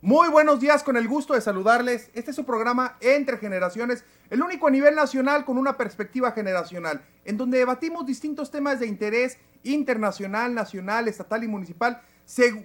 [0.00, 2.08] Muy buenos días, con el gusto de saludarles.
[2.14, 7.04] Este es su programa Entre Generaciones, el único a nivel nacional con una perspectiva generacional,
[7.26, 12.00] en donde debatimos distintos temas de interés internacional, nacional, estatal y municipal,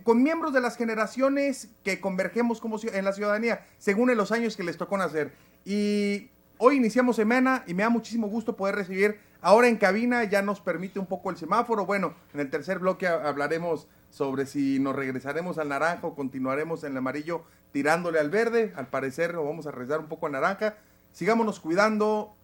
[0.03, 4.56] con miembros de las generaciones que convergemos como en la ciudadanía, según en los años
[4.56, 5.34] que les tocó nacer.
[5.66, 10.41] Y hoy iniciamos semana y me da muchísimo gusto poder recibir ahora en cabina, ya
[10.41, 11.86] nos permite un poco el semáforo.
[11.86, 16.92] Bueno, en el tercer bloque hablaremos sobre si nos regresaremos al naranja o continuaremos en
[16.92, 18.73] el amarillo tirándole al verde.
[18.75, 20.75] Al parecer lo vamos a regresar un poco a naranja.
[21.12, 22.36] Sigámonos cuidando,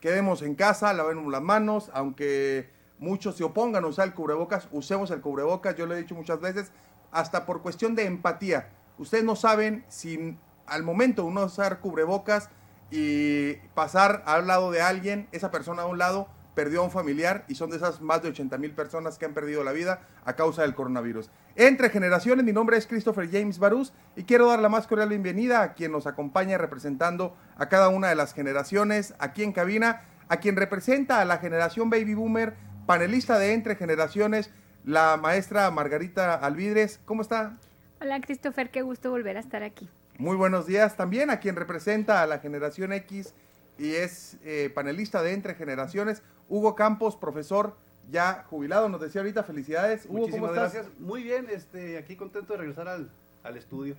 [0.00, 5.10] quedemos en casa, lavemos las manos, aunque muchos se opongan a usar el cubrebocas, usemos
[5.10, 6.70] el cubrebocas, yo lo he dicho muchas veces,
[7.10, 8.70] hasta por cuestión de empatía.
[8.98, 12.50] Ustedes no saben si al momento uno usar cubrebocas
[12.90, 17.44] y pasar al lado de alguien, esa persona a un lado, perdió a un familiar
[17.48, 20.34] y son de esas más de 80 mil personas que han perdido la vida a
[20.34, 21.30] causa del coronavirus.
[21.56, 25.62] Entre generaciones, mi nombre es Christopher James Barús y quiero dar la más cordial bienvenida
[25.62, 30.38] a quien nos acompaña representando a cada una de las generaciones aquí en cabina, a
[30.38, 32.54] quien representa a la generación Baby Boomer,
[32.86, 34.50] panelista de Entre Generaciones,
[34.84, 37.00] la maestra Margarita Alvidres.
[37.04, 37.56] ¿Cómo está?
[38.00, 39.88] Hola Christopher, qué gusto volver a estar aquí.
[40.20, 43.32] Muy buenos días también a quien representa a la generación X
[43.78, 47.74] y es eh, panelista de Entre Generaciones, Hugo Campos, profesor
[48.10, 50.04] ya jubilado, nos decía ahorita, felicidades.
[50.06, 50.74] Hugo, ¿cómo estás?
[50.74, 50.98] gracias.
[50.98, 53.10] Muy bien, este, aquí contento de regresar al,
[53.42, 53.96] al estudio.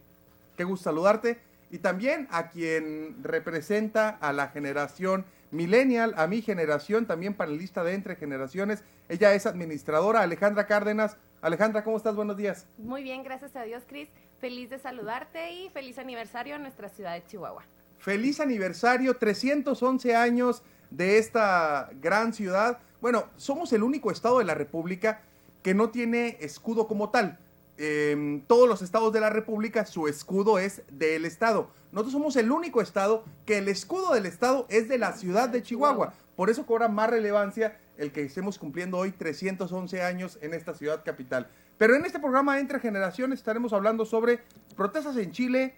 [0.57, 1.39] Qué gusto saludarte.
[1.71, 7.95] Y también a quien representa a la generación millennial, a mi generación, también panelista de
[7.95, 8.83] Entre Generaciones.
[9.09, 11.17] Ella es administradora, Alejandra Cárdenas.
[11.41, 12.15] Alejandra, ¿cómo estás?
[12.15, 12.67] Buenos días.
[12.77, 14.09] Muy bien, gracias a Dios, Cris.
[14.41, 17.61] Feliz de saludarte y feliz aniversario a nuestra ciudad de Chihuahua.
[17.99, 22.79] Feliz aniversario, 311 años de esta gran ciudad.
[23.01, 25.21] Bueno, somos el único estado de la República
[25.61, 27.37] que no tiene escudo como tal.
[27.77, 31.69] Em, todos los estados de la República, su escudo es del estado.
[31.91, 35.61] Nosotros somos el único estado que el escudo del estado es de la ciudad de
[35.61, 36.15] Chihuahua.
[36.35, 41.03] Por eso cobra más relevancia el que estemos cumpliendo hoy 311 años en esta ciudad
[41.05, 41.47] capital.
[41.81, 44.41] Pero en este programa Entre Generaciones estaremos hablando sobre
[44.77, 45.73] protestas en Chile,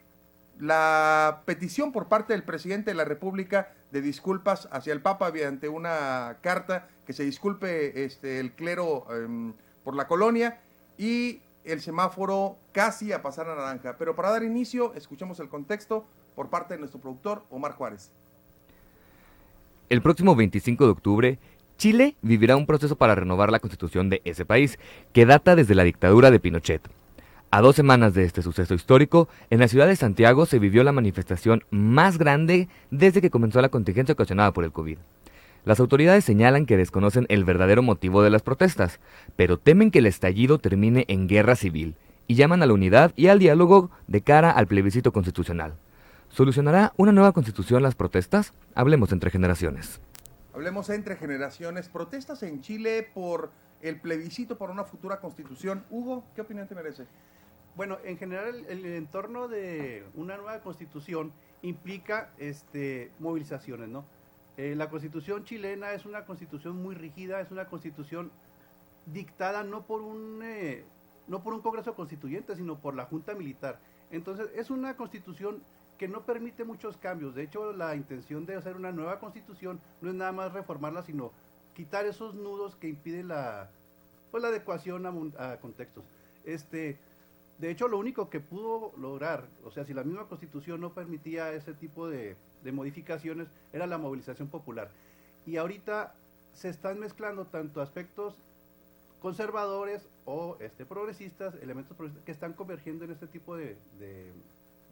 [0.59, 5.69] la petición por parte del presidente de la República de disculpas hacia el Papa mediante
[5.69, 9.53] una carta que se disculpe este, el clero em,
[9.85, 10.59] por la colonia
[10.97, 13.95] y el semáforo casi a pasar a naranja.
[13.97, 18.11] Pero para dar inicio, escuchemos el contexto por parte de nuestro productor Omar Juárez.
[19.87, 21.39] El próximo 25 de octubre,
[21.77, 24.79] Chile vivirá un proceso para renovar la constitución de ese país,
[25.11, 26.81] que data desde la dictadura de Pinochet.
[27.51, 30.91] A dos semanas de este suceso histórico, en la ciudad de Santiago se vivió la
[30.91, 34.97] manifestación más grande desde que comenzó la contingencia ocasionada por el COVID.
[35.65, 38.99] Las autoridades señalan que desconocen el verdadero motivo de las protestas,
[39.35, 41.95] pero temen que el estallido termine en guerra civil
[42.27, 45.75] y llaman a la unidad y al diálogo de cara al plebiscito constitucional.
[46.29, 48.53] ¿Solucionará una nueva constitución las protestas?
[48.73, 50.01] Hablemos entre generaciones.
[50.53, 51.89] Hablemos entre generaciones.
[51.89, 53.49] Protestas en Chile por
[53.81, 55.83] el plebiscito por una futura constitución.
[55.89, 57.07] Hugo, ¿qué opinión te merece?
[57.75, 61.33] Bueno, en general el, entorno de una nueva constitución
[61.63, 64.05] implica este, movilizaciones, ¿no?
[64.57, 68.31] Eh, la constitución chilena es una constitución muy rígida, es una constitución
[69.07, 70.83] dictada no por un eh,
[71.27, 73.79] no por un Congreso Constituyente, sino por la Junta Militar.
[74.11, 75.63] Entonces, es una constitución
[75.97, 77.35] que no permite muchos cambios.
[77.35, 81.31] De hecho, la intención de hacer una nueva constitución no es nada más reformarla, sino
[81.75, 83.69] quitar esos nudos que impiden la,
[84.31, 86.03] pues, la adecuación a, contextos.
[86.45, 86.97] Este,
[87.59, 91.51] de hecho, lo único que pudo lograr, o sea, si la misma constitución no permitía
[91.53, 92.35] ese tipo de,
[92.71, 94.89] modificaciones, era la movilización popular.
[95.45, 96.15] Y ahorita
[96.53, 98.35] se están mezclando tanto aspectos
[99.21, 103.77] conservadores o este, progresistas, elementos progresistas, que están convergiendo en este tipo de,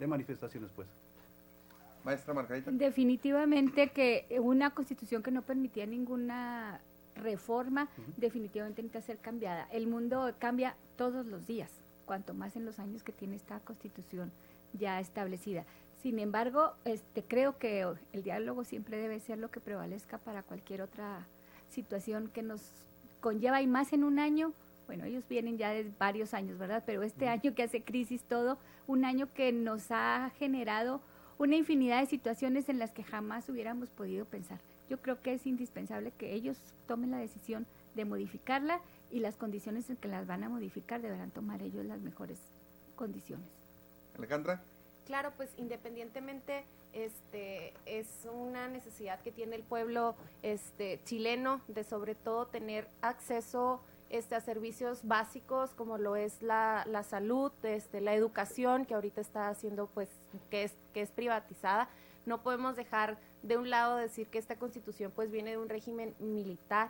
[0.07, 0.87] manifestaciones, pues.
[2.03, 2.71] Maestra Margarita.
[2.71, 6.81] Definitivamente que una constitución que no permitía ninguna
[7.15, 9.67] reforma, definitivamente necesita ser cambiada.
[9.71, 11.69] El mundo cambia todos los días
[12.05, 14.31] cuanto más en los años que tiene esta constitución
[14.73, 15.63] ya establecida.
[16.01, 20.81] Sin embargo, este, creo que el diálogo siempre debe ser lo que prevalezca para cualquier
[20.81, 21.27] otra
[21.69, 22.61] situación que nos
[23.19, 24.53] conlleva y más en un año.
[24.91, 26.83] Bueno, ellos vienen ya de varios años, ¿verdad?
[26.85, 28.57] Pero este año que hace crisis todo,
[28.87, 30.99] un año que nos ha generado
[31.37, 34.59] una infinidad de situaciones en las que jamás hubiéramos podido pensar.
[34.89, 36.57] Yo creo que es indispensable que ellos
[36.87, 37.65] tomen la decisión
[37.95, 42.01] de modificarla y las condiciones en que las van a modificar deberán tomar ellos las
[42.01, 42.41] mejores
[42.97, 43.47] condiciones.
[44.17, 44.61] Alejandra.
[45.05, 52.15] Claro, pues independientemente Este, es una necesidad que tiene el pueblo este, chileno de sobre
[52.15, 53.79] todo tener acceso
[54.11, 59.21] este, a servicios básicos como lo es la, la salud, este, la educación, que ahorita
[59.21, 60.09] está haciendo, pues,
[60.49, 61.87] que es, que es privatizada.
[62.25, 66.13] No podemos dejar de un lado decir que esta constitución pues viene de un régimen
[66.19, 66.89] militar,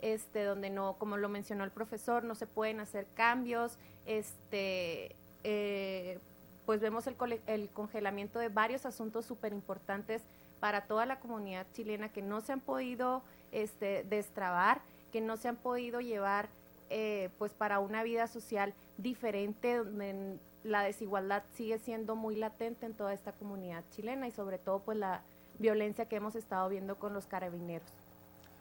[0.00, 3.76] este, donde no, como lo mencionó el profesor, no se pueden hacer cambios,
[4.06, 5.14] este,
[5.44, 6.18] eh,
[6.64, 7.16] pues vemos el,
[7.46, 10.22] el congelamiento de varios asuntos súper importantes
[10.60, 14.80] para toda la comunidad chilena que no se han podido este, destrabar,
[15.12, 16.48] que no se han podido llevar
[16.90, 22.94] eh, pues para una vida social diferente, donde la desigualdad sigue siendo muy latente en
[22.94, 25.22] toda esta comunidad chilena y sobre todo pues la
[25.58, 27.88] violencia que hemos estado viendo con los carabineros.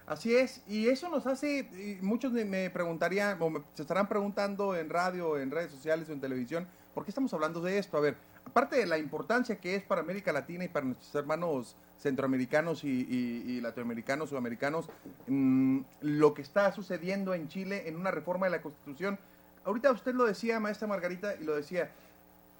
[0.06, 5.38] Así es, y eso nos hace, muchos me preguntarían, o se estarán preguntando en radio,
[5.38, 7.98] en redes sociales o en televisión, ¿por qué estamos hablando de esto?
[7.98, 11.76] A ver, aparte de la importancia que es para América Latina y para nuestros hermanos
[12.02, 14.90] centroamericanos y, latinoamericanos, sudamericanos,
[15.28, 19.20] mm, lo que está sucediendo en Chile en una reforma de la Constitución.
[19.64, 21.92] Ahorita usted lo decía, maestra Margarita, y lo decía,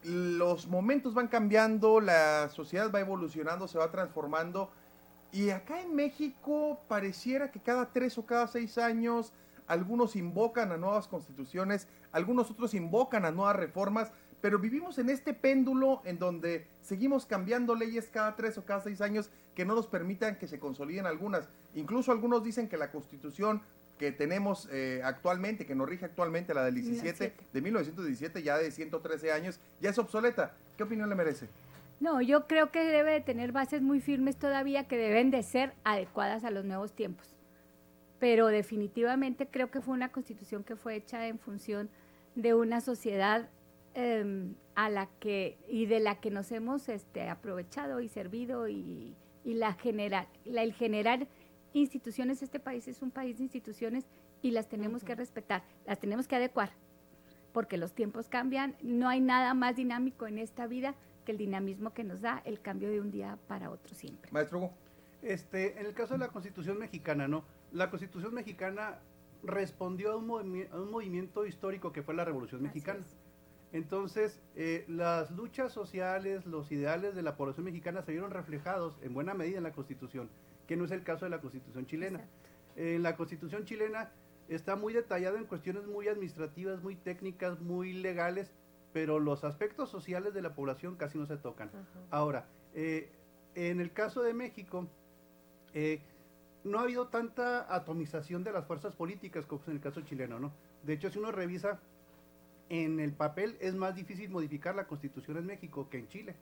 [0.04, 4.70] los momentos van cambiando, la sociedad va evolucionando, se va transformando.
[5.32, 9.34] Y acá en México pareciera que cada tres o cada seis años
[9.68, 14.12] algunos invocan a nuevas constituciones, algunos otros invocan a nuevas reformas,
[14.42, 19.00] pero vivimos en este péndulo en donde seguimos cambiando leyes cada tres o cada seis
[19.02, 21.48] años que no nos permitan que se consoliden algunas.
[21.76, 23.62] Incluso algunos dicen que la constitución
[24.00, 28.72] que tenemos eh, actualmente, que nos rige actualmente, la del 17, de 1917, ya de
[28.72, 30.56] 113 años, ya es obsoleta.
[30.76, 31.48] ¿Qué opinión le merece?
[32.00, 35.76] No, yo creo que debe de tener bases muy firmes todavía que deben de ser
[35.84, 37.36] adecuadas a los nuevos tiempos.
[38.20, 41.88] Pero definitivamente creo que fue una constitución que fue hecha en función
[42.34, 43.50] de una sociedad
[43.94, 49.18] Em, a la que y de la que nos hemos este, aprovechado y servido y,
[49.44, 51.28] la generar, la, el generar
[51.74, 54.06] instituciones, este país es un país de instituciones
[54.42, 56.72] y las tenemos que respetar, las tenemos que adecuar,
[57.52, 60.96] porque los tiempos cambian, no hay nada más dinámico en esta vida
[61.26, 64.32] que el dinamismo que nos da el cambio de un día para otro siempre.
[64.32, 64.72] Maestro
[65.22, 67.44] Este, en el caso de la Constitución mexicana, ¿no?
[67.74, 69.00] La Constitución mexicana
[69.44, 70.28] respondió a un,
[70.90, 73.02] movimiento histórico que fue la Revolución Mexicana.
[73.74, 79.14] Entonces, eh, las luchas sociales, los ideales de la población mexicana se vieron reflejados en
[79.14, 80.30] buena medida en la Constitución,
[80.68, 82.22] que no es el caso de la Constitución chilena.
[82.76, 84.12] En la Constitución chilena
[84.50, 88.52] está muy detallado en cuestiones muy administrativas, muy técnicas, muy legales,
[88.92, 91.72] pero los aspectos sociales de la población casi no se tocan.
[92.10, 93.10] Ahora, eh,
[93.56, 94.88] en el caso de México,
[95.74, 96.02] eh,
[96.66, 100.52] no ha habido tanta atomización de las fuerzas políticas como en el caso chileno, ¿no?
[100.84, 101.80] De hecho, si uno revisa
[102.72, 106.38] en el papel es más difícil modificar la constitución en México que en Chile.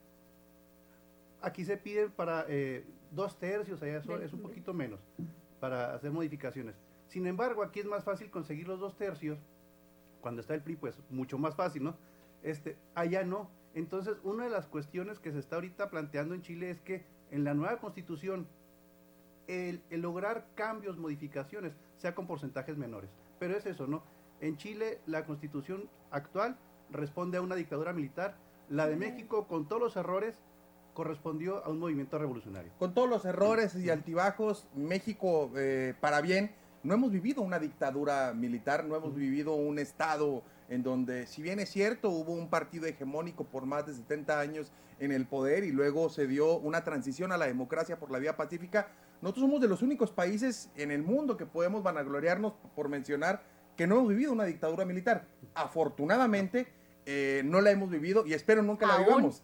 [1.41, 4.99] Aquí se piden para eh, dos tercios, allá es un poquito menos
[5.59, 6.75] para hacer modificaciones.
[7.07, 9.39] Sin embargo, aquí es más fácil conseguir los dos tercios.
[10.21, 11.97] Cuando está el PRI, pues mucho más fácil, ¿no?
[12.43, 13.49] Este, allá no.
[13.73, 17.43] Entonces, una de las cuestiones que se está ahorita planteando en Chile es que en
[17.43, 18.47] la nueva constitución,
[19.47, 23.09] el, el lograr cambios, modificaciones, sea con porcentajes menores.
[23.39, 24.03] Pero es eso, ¿no?
[24.41, 26.57] En Chile, la constitución actual
[26.91, 28.35] responde a una dictadura militar.
[28.69, 30.35] La de México, con todos los errores,
[30.93, 32.71] correspondió a un movimiento revolucionario.
[32.77, 36.51] Con todos los errores y altibajos, México, eh, para bien,
[36.83, 41.59] no hemos vivido una dictadura militar, no hemos vivido un Estado en donde, si bien
[41.59, 45.71] es cierto, hubo un partido hegemónico por más de 70 años en el poder y
[45.71, 48.87] luego se dio una transición a la democracia por la vía pacífica,
[49.21, 53.43] nosotros somos de los únicos países en el mundo que podemos vanagloriarnos por mencionar
[53.79, 55.25] que no hemos vivido una dictadura militar.
[55.55, 56.67] Afortunadamente,
[57.05, 59.41] eh, no la hemos vivido y espero nunca la vivamos.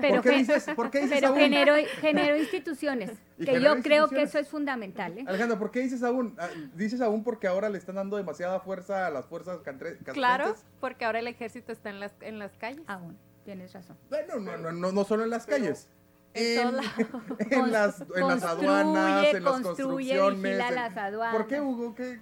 [0.00, 4.40] Pero, ¿Por qué dices, ¿por qué dices pero generó, instituciones, que yo creo que eso
[4.40, 5.16] es fundamental.
[5.16, 5.24] ¿eh?
[5.28, 6.34] Alejandro, ¿por qué dices aún?
[6.38, 10.02] Ah, ¿Dices aún porque ahora le están dando demasiada fuerza a las fuerzas castrenses?
[10.12, 12.82] Claro, porque ahora el ejército está en las, en las calles.
[12.88, 13.96] Aún, tienes razón.
[14.08, 15.88] Bueno, no, no, no, no solo en las calles
[16.34, 16.76] en,
[17.72, 20.58] las, en las aduanas, en las construcciones.
[20.58, 21.36] las aduanas.
[21.36, 21.94] ¿Por qué, Hugo?
[21.94, 22.20] ¿Qué?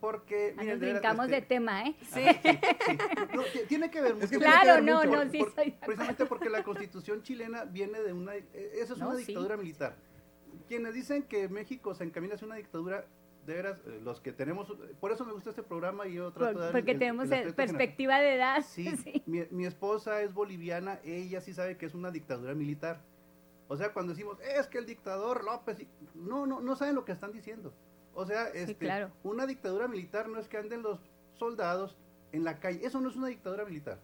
[0.00, 1.96] porque, miren, Nos brincamos de, tema, ¿eh?
[2.12, 2.20] Sí.
[3.34, 4.38] No, tiene que ver mucho.
[4.38, 8.34] claro, no, no, sí soy Precisamente porque la constitución chilena viene de una...
[8.34, 9.96] E, Eso es una dictadura militar.
[10.66, 13.06] Quienes dicen que México se encamina hacia una dictadura
[13.46, 16.60] de veras, eh, los que tenemos, por eso me gusta este programa y yo trato
[16.60, 18.62] de Porque tenemos perspectiva de edad.
[18.68, 23.00] Sí, Mi, mi, esposa es boliviana, ella sí sabe que es una dictadura militar.
[23.68, 27.12] O sea, cuando decimos, es que el dictador López, no, no, no saben lo que
[27.12, 27.72] están diciendo.
[28.14, 28.88] O sea, este,
[29.22, 30.98] una dictadura militar no es que anden los
[31.34, 31.96] soldados
[32.32, 34.00] en la calle, eso no es una dictadura militar.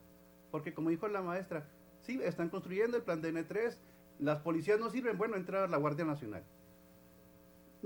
[0.50, 1.66] Porque como dijo la maestra,
[2.00, 3.76] sí, están construyendo el plan de N3,
[4.20, 6.44] las policías no sirven, bueno, entra la Guardia Nacional.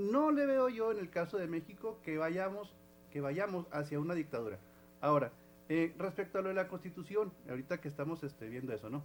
[0.00, 2.75] No le veo yo en el caso de México que vayamos,
[3.12, 4.59] que vayamos hacia una dictadura.
[5.02, 5.30] Ahora,
[5.69, 9.02] eh, respecto a lo de la constitución, ahorita que estamos este, viendo eso, ¿no?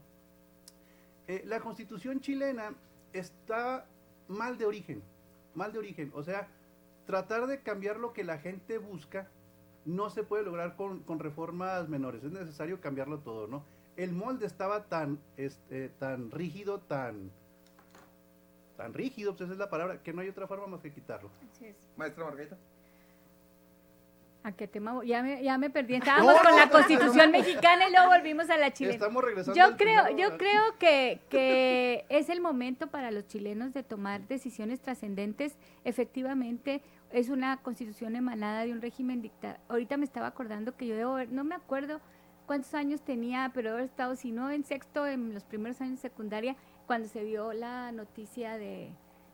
[1.28, 2.74] Eh, la constitución chilena
[3.12, 3.86] está
[4.30, 5.04] mal de origen,
[5.54, 6.12] mal de origen.
[6.16, 6.48] O sea,
[7.06, 9.28] tratar de cambiar lo que la gente busca
[9.84, 13.64] no se puede lograr con, con reformas menores, es necesario cambiarlo todo, ¿no?
[13.98, 17.32] El molde estaba tan, este, tan rígido, tan,
[18.76, 21.30] tan rígido, pues esa es la palabra, que no hay otra forma más que quitarlo.
[21.52, 21.76] Así es.
[21.96, 22.58] Maestra Margarita.
[24.44, 25.04] ¿A qué tema?
[25.04, 25.96] Ya me, ya me perdí.
[25.96, 28.94] Estábamos con la Constitución mexicana y luego volvimos a la chilena.
[28.94, 29.60] Estamos regresando.
[29.60, 34.28] Yo creo, primero, yo creo que, que es el momento para los chilenos de tomar
[34.28, 35.58] decisiones trascendentes.
[35.84, 39.58] Efectivamente, es una constitución emanada de un régimen dictador.
[39.68, 42.00] Ahorita me estaba acordando que yo debo haber, no me acuerdo
[42.46, 46.10] cuántos años tenía, pero haber estado, si no en sexto, en los primeros años de
[46.10, 46.56] secundaria,
[46.86, 48.92] cuando se dio la noticia de,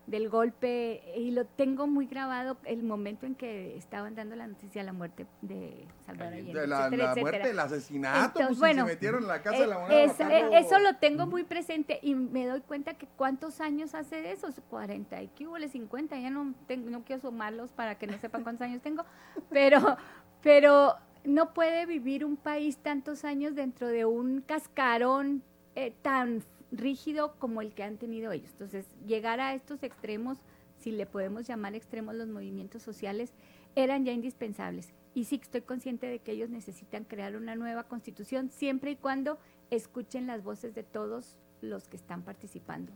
[0.07, 4.81] del golpe, y lo tengo muy grabado, el momento en que estaban dando la noticia
[4.81, 7.21] de la muerte de Salvador Allende, De la, etcétera, la etcétera.
[7.21, 9.79] muerte, el asesinato, Entonces, pues, bueno, si se metieron en la casa de la Eh,
[9.79, 10.03] moneda.
[10.03, 14.21] es- eh, eso lo tengo muy presente y me doy cuenta que cuántos años hace
[14.21, 18.07] de eso, 40 y que hubo 50, ya no tengo, no quiero sumarlos para que
[18.07, 19.03] no sepan cuántos años tengo,
[19.49, 19.97] pero,
[20.41, 25.43] pero no puede vivir un país tantos años dentro de un cascarón
[25.75, 28.51] eh, tan rígido como el que han tenido ellos.
[28.51, 30.39] Entonces, llegar a estos extremos,
[30.77, 33.33] si le podemos llamar extremos los movimientos sociales,
[33.75, 34.93] eran ya indispensables.
[35.13, 39.37] Y sí estoy consciente de que ellos necesitan crear una nueva constitución siempre y cuando
[39.69, 42.91] escuchen las voces de todos los que están participando.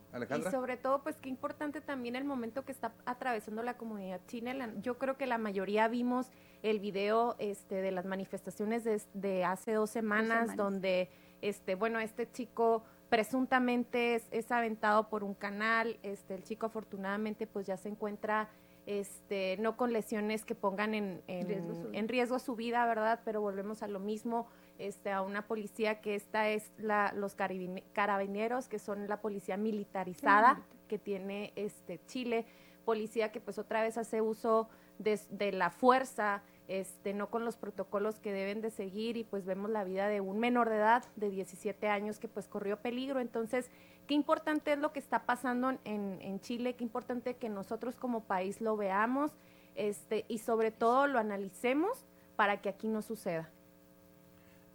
[0.50, 4.54] Y sobre todo, pues qué importante también el momento que está atravesando la comunidad china.
[4.56, 6.32] La- Yo creo que la mayoría vimos
[6.64, 10.58] el video este, de las manifestaciones de, de hace dos semanas, semanas.
[10.58, 11.10] donde,
[11.42, 12.84] este, bueno, este chico
[13.16, 15.98] presuntamente es, es aventado por un canal.
[16.04, 18.50] Este, el chico afortunadamente pues ya se encuentra
[18.86, 22.00] este, no con lesiones que pongan en, en- Riesgo su vida.
[22.00, 23.20] en riesgo su vida, ¿verdad?
[23.26, 27.84] Pero volvemos a lo mismo, este, a una policía que esta es la, los carabine-
[27.94, 32.46] carabineros, que son la policía militarizada que tiene este Chile,
[32.84, 34.68] policía que pues otra vez hace uso
[35.00, 39.46] de, de la fuerza, este, no con los protocolos que deben de seguir y pues
[39.46, 43.20] vemos la vida de un menor de edad de 17 años que pues corrió peligro.
[43.20, 43.70] Entonces,
[44.08, 48.24] qué importante es lo que está pasando en, en Chile, qué importante que nosotros como
[48.24, 49.32] país lo veamos
[49.76, 52.06] este, y sobre todo lo analicemos
[52.36, 53.50] para que aquí no suceda.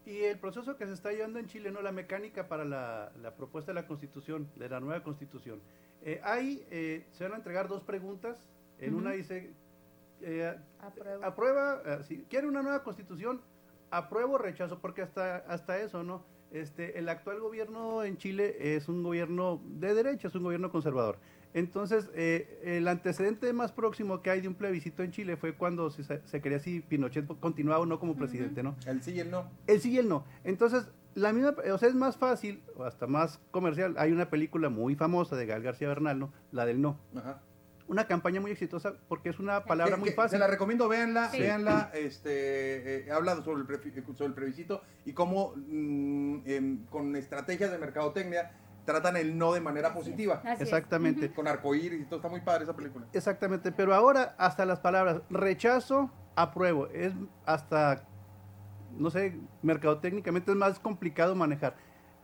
[0.07, 3.35] Y el proceso que se está llevando en Chile, no la mecánica para la, la
[3.35, 5.61] propuesta de la constitución, de la nueva constitución.
[6.03, 8.43] Eh, ahí eh, se van a entregar dos preguntas.
[8.79, 9.53] En una dice,
[10.23, 11.25] eh, Apruebo.
[11.25, 13.41] aprueba, eh, si quiere una nueva constitución,
[13.91, 16.25] apruebo o rechazo, porque hasta, hasta eso, ¿no?
[16.51, 21.19] Este, el actual gobierno en Chile es un gobierno de derecha, es un gobierno conservador.
[21.53, 25.91] Entonces, eh, el antecedente más próximo que hay de un plebiscito en Chile fue cuando
[25.91, 28.77] se, se quería si Pinochet continuaba o no como presidente, ¿no?
[28.87, 29.51] El sí y el no.
[29.67, 30.25] El sí y el no.
[30.45, 33.95] Entonces, la misma, o sea, es más fácil, o hasta más comercial.
[33.99, 36.33] Hay una película muy famosa de Gal García Bernal, ¿no?
[36.53, 36.99] La del no.
[37.17, 37.43] Ajá.
[37.91, 40.37] Una campaña muy exitosa porque es una palabra Que- muy que fácil.
[40.37, 41.41] Se la recomiendo, véanla, Sí.
[41.41, 47.73] véanla, este, eh, habla sobre el, prefi- sobre el plebiscito y cómo mm, con estrategias
[47.73, 48.53] de mercadotecnia
[48.85, 50.41] tratan el no de manera positiva.
[50.45, 50.61] Así es.
[50.61, 51.33] Exactamente.
[51.33, 53.07] Con arcoíris y todo, está muy padre esa película.
[53.13, 57.13] Exactamente, pero ahora hasta las palabras rechazo, apruebo, es
[57.45, 58.05] hasta,
[58.97, 61.75] no sé, mercadotécnicamente es más complicado manejar.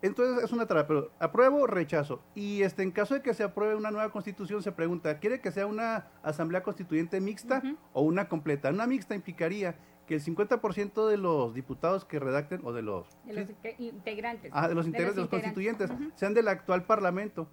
[0.06, 2.22] Entonces es una pero apruebo, rechazo.
[2.34, 5.50] Y este, en caso de que se apruebe una nueva constitución, se pregunta, ¿quiere que
[5.50, 8.70] sea una asamblea constituyente mixta o una completa?
[8.70, 13.74] Una mixta implicaría que el 50% de los diputados que redacten, o de los, De
[13.78, 14.52] integrantes.
[14.54, 15.88] Ah, de los integrantes de los integrantes.
[15.88, 17.48] constituyentes, sean del actual parlamento.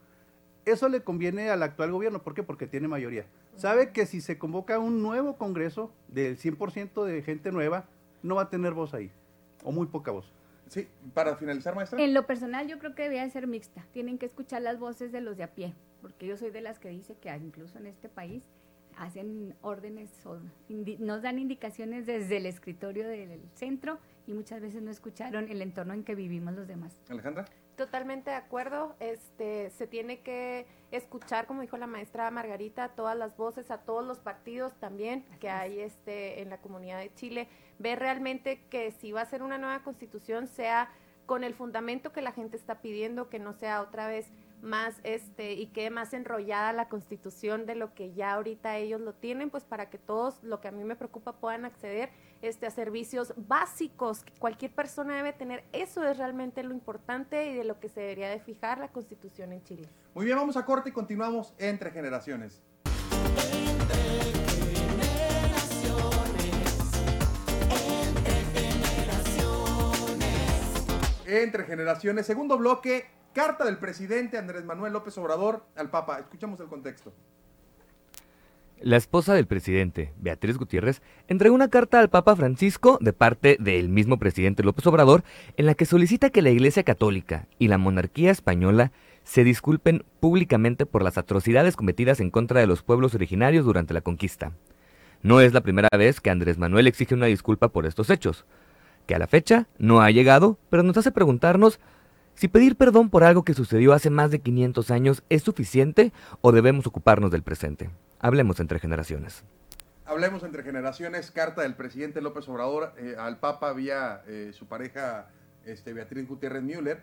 [0.66, 2.44] Eso le conviene al actual gobierno, ¿por qué?
[2.44, 3.26] Porque tiene mayoría.
[3.56, 7.86] Sabe que si se convoca un nuevo congreso del 100% de gente nueva,
[8.22, 9.12] no va a tener voz ahí,
[9.64, 10.32] o muy poca voz.
[10.68, 12.02] Sí, para finalizar, maestra.
[12.02, 13.86] En lo personal yo creo que debía ser mixta.
[13.92, 16.80] Tienen que escuchar las voces de los de a pie, porque yo soy de las
[16.80, 18.44] que dice que incluso en este país
[18.98, 20.38] hacen órdenes o
[20.70, 25.62] indi- nos dan indicaciones desde el escritorio del centro y muchas veces no escucharon el
[25.62, 26.96] entorno en que vivimos los demás.
[27.10, 27.46] Alejandra.
[27.76, 28.96] Totalmente de acuerdo.
[29.00, 33.80] Este, se tiene que escuchar, como dijo la maestra Margarita, a todas las voces, a
[33.80, 37.48] todos los partidos también que hay este, en la comunidad de Chile.
[37.80, 40.90] Ver realmente que si va a ser una nueva constitución sea
[41.26, 45.54] con el fundamento que la gente está pidiendo, que no sea otra vez más este
[45.54, 49.66] y quede más enrollada la constitución de lo que ya ahorita ellos lo tienen, pues
[49.66, 52.10] para que todos, lo que a mí me preocupa, puedan acceder
[52.42, 55.66] este, a servicios básicos que cualquier persona debe tener.
[55.74, 59.52] Eso es realmente lo importante y de lo que se debería de fijar la constitución
[59.52, 59.90] en Chile.
[60.14, 62.62] Muy bien, vamos a corte y continuamos entre generaciones.
[71.42, 76.20] Entre generaciones, segundo bloque, carta del presidente Andrés Manuel López Obrador al Papa.
[76.20, 77.12] Escuchamos el contexto.
[78.80, 83.90] La esposa del presidente, Beatriz Gutiérrez, entregó una carta al Papa Francisco de parte del
[83.90, 85.24] mismo presidente López Obrador
[85.58, 88.92] en la que solicita que la Iglesia Católica y la monarquía española
[89.24, 94.02] se disculpen públicamente por las atrocidades cometidas en contra de los pueblos originarios durante la
[94.02, 94.52] conquista.
[95.24, 98.46] No es la primera vez que Andrés Manuel exige una disculpa por estos hechos,
[99.06, 101.80] que a la fecha no ha llegado, pero nos hace preguntarnos
[102.36, 106.52] si pedir perdón por algo que sucedió hace más de 500 años es suficiente o
[106.52, 107.90] debemos ocuparnos del presente.
[108.20, 109.44] Hablemos entre generaciones.
[110.06, 115.30] Hablemos entre generaciones, carta del presidente López Obrador eh, al Papa vía eh, su pareja
[115.66, 117.02] este, Beatriz Gutiérrez Müller.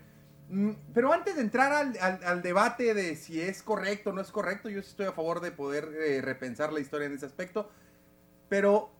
[0.50, 4.68] Mm, pero antes de entrar al, debate de si es correcto o no es correcto,
[4.68, 7.70] yo estoy a favor de poder eh, repensar la historia en ese aspecto.
[8.48, 8.90] Pero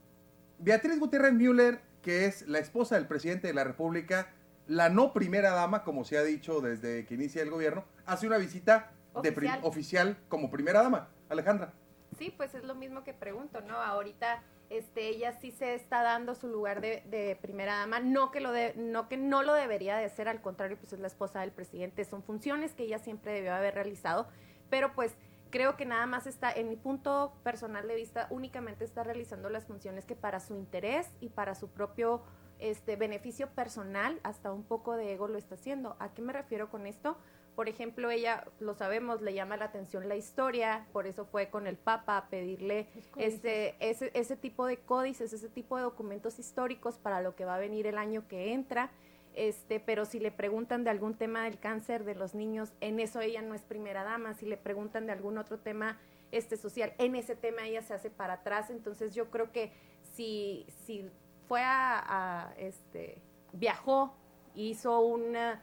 [0.59, 4.33] Beatriz Gutiérrez Müller, que es la esposa del presidente de la República,
[4.67, 8.39] la no primera dama, como se ha dicho desde que inicia el gobierno, hace una
[8.39, 8.93] visita
[9.23, 9.61] de Oficial.
[9.65, 11.09] oficial como primera dama.
[11.29, 11.73] Alejandra.
[12.19, 13.75] Sí, pues es lo mismo que pregunto, ¿no?
[13.77, 18.41] Ahorita este, ella sí se está dando su lugar de, de primera dama, no que,
[18.41, 21.41] lo de, no que no lo debería de hacer, al contrario, pues es la esposa
[21.41, 24.29] del presidente, son funciones que ella siempre debió haber realizado,
[24.69, 25.17] pero pues
[25.51, 29.67] creo que nada más está, en mi punto personal de vista, únicamente está realizando las
[29.67, 32.23] funciones que para su interés y para su propio
[32.59, 35.97] este, beneficio personal, hasta un poco de ego lo está haciendo.
[35.99, 37.17] ¿A qué me refiero con esto?
[37.57, 41.67] Por ejemplo, ella, lo sabemos, le llama la atención la historia, por eso fue con
[41.67, 46.99] el Papa a pedirle este, ese, ese tipo de códices, ese tipo de documentos históricos
[46.99, 48.91] para lo que va a venir el año que entra.
[49.35, 53.21] Este, pero si le preguntan de algún tema del cáncer de los niños, en eso
[53.21, 54.35] ella no es primera dama.
[54.35, 55.99] Si le preguntan de algún otro tema
[56.33, 58.71] este, social, en ese tema ella se hace para atrás.
[58.71, 59.73] Entonces yo creo que
[60.15, 61.09] si, si
[61.49, 64.15] fue a, este, viajó,
[64.55, 65.63] hizo una,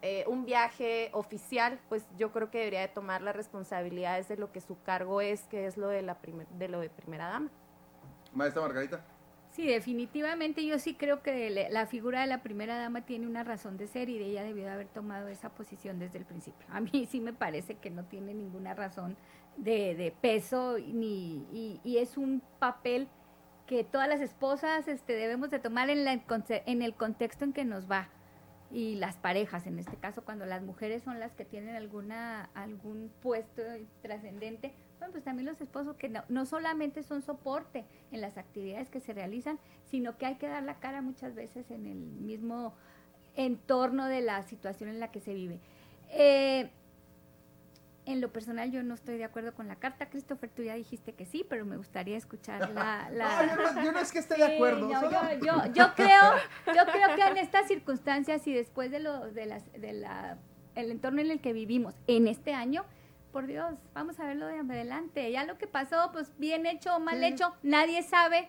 [0.00, 4.50] eh, un viaje oficial, pues yo creo que debería de tomar las responsabilidades de lo
[4.50, 7.50] que su cargo es, que es lo de, la primer- de lo de primera dama.
[8.32, 9.04] Maestra Margarita.
[9.54, 13.76] Sí, definitivamente yo sí creo que la figura de la primera dama tiene una razón
[13.76, 16.66] de ser y de ella debió de haber tomado esa posición desde el principio.
[16.70, 19.16] A mí sí me parece que no tiene ninguna razón
[19.56, 23.06] de, de peso ni, y, y es un papel
[23.68, 27.64] que todas las esposas este, debemos de tomar en, la, en el contexto en que
[27.64, 28.08] nos va
[28.72, 33.08] y las parejas, en este caso cuando las mujeres son las que tienen alguna algún
[33.22, 33.62] puesto
[34.02, 38.88] trascendente, bueno, pues también los esposos que no, no solamente son soporte en las actividades
[38.88, 39.58] que se realizan,
[39.90, 42.74] sino que hay que dar la cara muchas veces en el mismo
[43.36, 45.60] entorno de la situación en la que se vive.
[46.10, 46.70] Eh,
[48.06, 51.12] en lo personal yo no estoy de acuerdo con la carta, Christopher, tú ya dijiste
[51.12, 53.10] que sí, pero me gustaría escuchar la...
[53.10, 54.88] la- No, yo, no, yo no es que esté de Sí, acuerdo.
[54.88, 56.22] no, solo- yo, yo- yo creo,
[56.74, 60.38] yo creo que en estas circunstancias y después de lo de las de la
[60.74, 62.84] el entorno en el que vivimos en este año,
[63.34, 65.28] por Dios, vamos a verlo de adelante.
[65.32, 67.24] Ya lo que pasó, pues bien hecho o mal Sí.
[67.26, 68.46] hecho, nadie sabe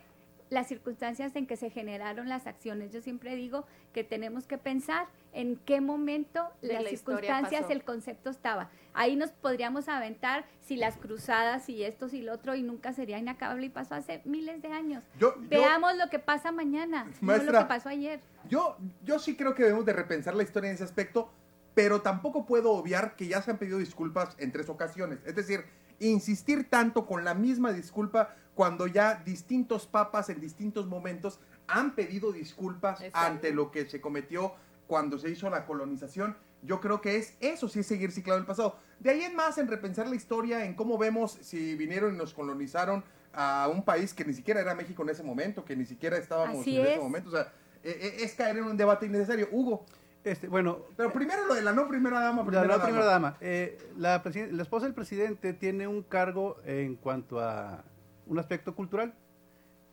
[0.52, 2.92] las circunstancias en que se generaron las acciones.
[2.94, 7.84] Yo siempre digo que tenemos que pensar en qué momento De las la circunstancias, el
[7.84, 8.70] concepto estaba.
[8.94, 13.18] Ahí nos podríamos aventar si las cruzadas y esto y lo otro y nunca sería
[13.18, 15.04] inacabable y pasó hace miles de años.
[15.20, 17.60] Yo, yo- Veamos lo que pasa mañana, no lo Maestra.
[17.62, 18.20] que pasó ayer.
[18.48, 21.32] Yo, yo sí creo que debemos de repensar la historia en ese aspecto,
[21.76, 25.20] pero tampoco puedo obviar que ya se han pedido disculpas en tres ocasiones.
[25.26, 25.66] Es decir,
[26.00, 32.32] insistir tanto con la misma disculpa cuando ya distintos papas en distintos momentos han pedido
[32.32, 33.20] disculpas Exacto.
[33.28, 34.54] ante lo que se cometió
[34.88, 36.38] cuando se hizo la colonización.
[36.62, 38.78] Yo creo que es eso, sí es seguir ciclado el pasado.
[39.00, 42.34] De ahí en más, en repensar la historia, en cómo vemos si vinieron y nos
[42.34, 46.18] colonizaron a un país que ni siquiera era México en ese momento, que ni siquiera
[46.18, 47.02] estábamos Así en ese es.
[47.02, 47.30] momento.
[47.30, 47.52] O sea,
[47.84, 49.50] eh, eh, es caer en un debate innecesario.
[49.52, 49.86] Hugo,
[50.26, 52.42] Este, bueno, pero primero lo de la no primera dama.
[52.42, 52.84] La, Primera la dama.
[52.84, 53.38] primera dama.
[53.42, 54.22] Eh, la,
[54.62, 57.84] esposa del presidente tiene un cargo en cuanto a
[58.26, 59.14] un aspecto cultural.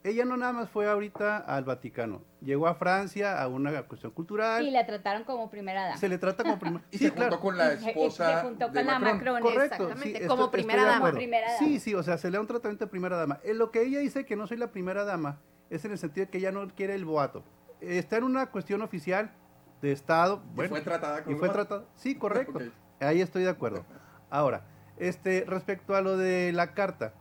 [0.05, 4.65] Ella no nada más fue ahorita al Vaticano, llegó a Francia a una cuestión cultural,
[4.67, 5.97] Y la trataron como primera dama.
[5.97, 6.83] se le trata como primera.
[6.91, 9.17] Y se juntó con la Y se- y esposa se juntó de con la Macron.
[9.35, 9.43] Macron.
[9.43, 11.13] Correcto, Exactamente, sí, como estoy- primera estoy dama.
[11.13, 11.59] Primera dama.
[11.59, 13.39] Sí, sí, o sea, se le da un tratamiento de primera dama.
[13.45, 15.39] En lo que ella dice que no soy la primera dama
[15.71, 17.45] es en el sentido de que ella no quiere el boato.
[17.81, 19.31] Está en una cuestión oficial
[19.83, 20.43] de Estado.
[20.57, 21.85] Y fue tratada con y fue tratada.
[21.97, 22.61] Sí, correcto.
[23.01, 23.85] Ahí estoy de acuerdo.
[24.31, 24.65] Ahora,
[24.97, 27.13] este, respecto a lo de la carta,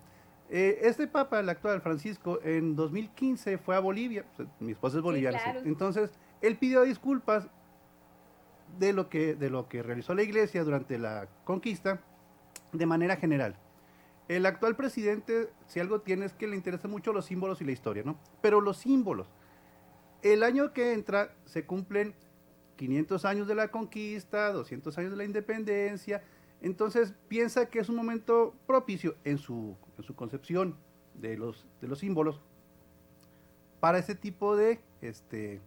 [0.50, 4.26] eh, este papa, el actual Francisco, en 2015 fue a Bolivia,
[4.60, 5.44] mi esposa es boliviana, sí.
[5.44, 5.62] claro.
[5.64, 7.48] entonces él pidió disculpas
[8.78, 12.02] de lo que de lo que realizó la iglesia durante la conquista
[12.72, 13.56] de manera general.
[14.28, 17.72] El actual presidente, si algo tiene es que le interesan mucho los símbolos y la
[17.72, 18.18] historia, ¿no?
[18.42, 19.28] Pero los símbolos.
[20.22, 22.16] El año que entra se cumplen
[22.82, 26.24] 500 años de la conquista, 200 años de la independencia.
[26.64, 30.76] Entonces piensa que es un momento propicio en su, en su concepción
[31.14, 32.42] de los, de los símbolos
[33.80, 35.62] para ese tipo de, este,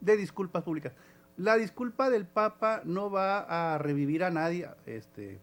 [0.00, 0.94] de disculpas públicas.
[1.36, 5.38] La disculpa del Papa no va a revivir a nadie, este,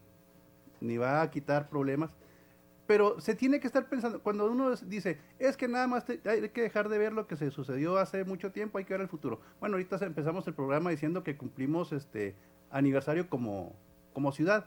[0.82, 2.14] ni va a quitar problemas,
[2.90, 6.48] pero se tiene que estar pensando, cuando uno dice, es que nada más te- hay
[6.48, 9.06] que dejar de ver lo que se sucedió hace mucho tiempo, hay que ver el
[9.06, 9.40] futuro.
[9.60, 12.34] Bueno, ahorita empezamos el programa diciendo que cumplimos este
[12.68, 13.76] aniversario como,
[14.12, 14.66] como ciudad,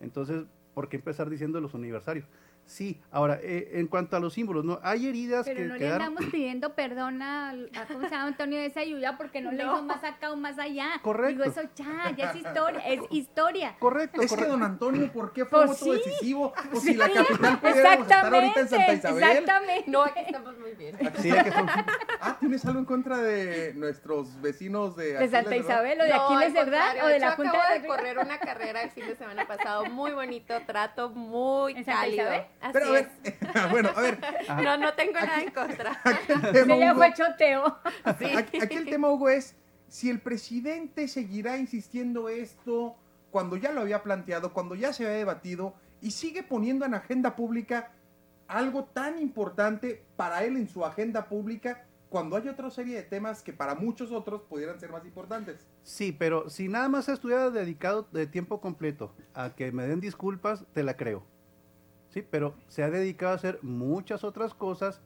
[0.00, 2.26] entonces, ¿por qué empezar diciendo los aniversarios?
[2.66, 4.78] Sí, ahora, eh, en cuanto a los símbolos, ¿no?
[4.84, 8.60] Hay heridas Pero que no le andamos pidiendo perdón a, a ¿cómo se llama Antonio
[8.60, 9.16] de esa Ayuya?
[9.16, 9.72] Porque no, le No.
[9.74, 11.00] hizo más acá o más allá.
[11.02, 11.42] Correcto.
[11.42, 13.74] Digo, eso ya, ya es historia, es historia.
[13.80, 15.90] Correcto, Es que don Antonio, ¿por qué fue Pues voto sí.
[15.98, 16.52] decisivo?
[16.70, 19.22] Pues Sí, si la capital pudiéramos estar ahorita en Santa Isabel.
[19.24, 19.90] exactamente.
[19.90, 20.96] No, aquí estamos muy bien.
[21.18, 21.68] Sí, que son-
[22.22, 25.56] Ah, ¿tienes algo en contra de nuestros vecinos de Santa?
[25.56, 28.18] Isabel o de No, Aquiles de Verdad o de la Junta acabo de de correr
[28.18, 32.22] una carrera el fin de semana pasado, muy bonito, trato muy ¿En Santa cálido.
[32.22, 32.42] Isabel?
[32.60, 33.38] Así Pero a ver, es.
[33.70, 34.18] bueno, a ver,
[34.62, 36.00] No, no tengo nada en contra.
[36.52, 37.78] tema, Ella Hugo, fue choteo.
[38.04, 39.56] aquí, aquí el tema, Hugo, es
[39.88, 42.96] si el presidente seguirá insistiendo esto
[43.30, 47.34] cuando ya lo había planteado, cuando ya se había debatido y sigue poniendo en agenda
[47.34, 47.92] pública
[48.46, 53.42] algo tan importante para él en su agenda pública cuando hay otra serie de temas
[53.42, 55.66] que para muchos otros pudieran ser más importantes.
[55.84, 60.64] Sí, pero si nada más estuviera dedicado de tiempo completo a que me den disculpas,
[60.72, 61.24] te la creo.
[62.10, 65.00] Sí, pero se ha dedicado a hacer muchas otras cosas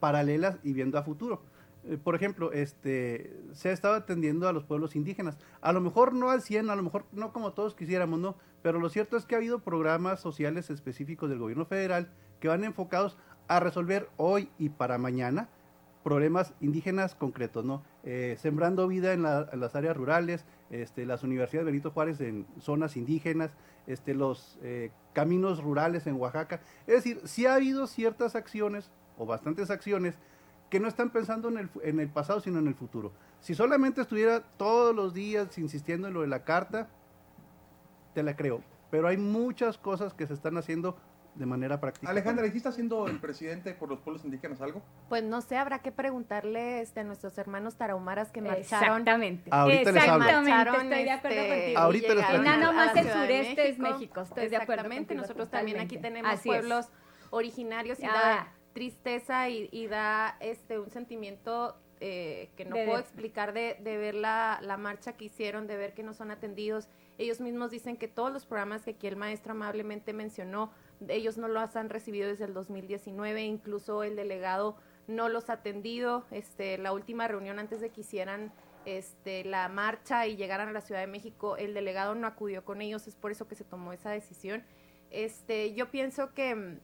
[0.00, 1.42] paralelas y viendo a futuro.
[1.84, 5.38] Eh, Por ejemplo, este, se ha estado atendiendo a los pueblos indígenas.
[5.60, 8.34] A lo mejor no al 100, a lo mejor no como todos quisiéramos, ¿no?
[8.62, 12.64] Pero lo cierto es que ha habido programas sociales específicos del gobierno federal que van
[12.64, 13.16] enfocados
[13.48, 15.48] a resolver hoy y para mañana
[16.02, 17.82] problemas indígenas concretos, ¿no?
[18.04, 22.96] Eh, sembrando vida en, la- las áreas rurales, este, las universidades Benito Juárez en zonas
[22.96, 23.50] indígenas,
[23.86, 26.60] este, los eh, caminos rurales en Oaxaca.
[26.86, 30.14] Es decir, sí ha habido ciertas acciones, o bastantes acciones,
[30.70, 33.12] que no están pensando en el, en el pasado, sino en el futuro.
[33.40, 36.88] Si solamente estuviera todos los días insistiendo en lo de la carta,
[38.14, 38.62] te la creo.
[38.90, 40.96] Pero hay muchas cosas que se están haciendo
[41.34, 42.10] de manera práctica.
[42.10, 44.82] Alejandra, ¿y sí está haciendo el presidente por los pueblos indígenas algo?
[45.08, 48.98] Pues no sé, habrá que preguntarle este, a nuestros hermanos tarahumaras que marcharon.
[49.00, 49.48] Exactamente.
[49.52, 50.24] Ahorita les hablo.
[50.26, 51.78] Exactamente, estoy de acuerdo este, contigo.
[51.80, 55.50] Ahorita les Nada a más el sureste es México, estoy de acuerdo Exactamente, contigo nosotros
[55.50, 56.08] también aquí totalmente.
[56.20, 56.56] tenemos Así es.
[56.56, 56.88] pueblos
[57.30, 58.12] originarios y Ya.
[58.12, 63.04] da tristeza y, y da este un sentimiento eh, que no De puedo ver.
[63.04, 66.88] explicar de, de ver la, la marcha que hicieron, de ver que no son atendidos.
[67.18, 70.72] Ellos mismos dicen que todos los programas que aquí el maestro amablemente mencionó,
[71.08, 76.24] ellos no los han recibido desde el 2019, incluso el delegado no los ha atendido.
[76.30, 78.52] Este, la última reunión antes de que hicieran
[78.84, 82.80] este, la marcha y llegaran a la Ciudad de México, el delegado no acudió con
[82.80, 84.62] ellos, es por eso que se tomó esa decisión.
[85.10, 86.78] Este, yo pienso que mm,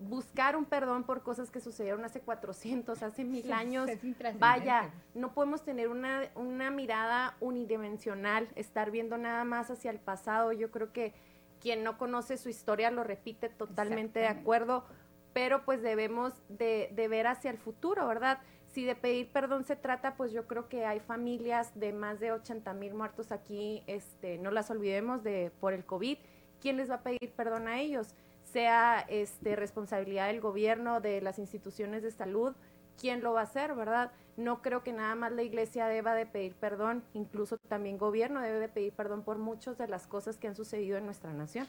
[0.00, 3.90] buscar un perdón por cosas que sucedieron hace 400, hace mil años,
[4.38, 10.52] vaya, no podemos tener una, una mirada unidimensional, estar viendo nada más hacia el pasado.
[10.52, 11.12] Yo creo que
[11.60, 14.84] quien no conoce su historia lo repite totalmente de acuerdo,
[15.32, 18.38] pero pues debemos de, de ver hacia el futuro, ¿verdad?
[18.72, 22.32] Si de pedir perdón se trata, pues yo creo que hay familias de más de
[22.32, 26.18] 80 mil muertos aquí, este, no las olvidemos de por el COVID.
[26.60, 28.14] ¿Quién les va a pedir perdón a ellos?
[28.44, 32.54] Sea este, responsabilidad del gobierno, de las instituciones de salud,
[33.00, 34.12] quién lo va a hacer, ¿verdad?
[34.36, 38.60] No creo que nada más la iglesia deba de pedir perdón, incluso también gobierno debe
[38.60, 41.66] de pedir perdón por muchas de las cosas que han sucedido en nuestra nación.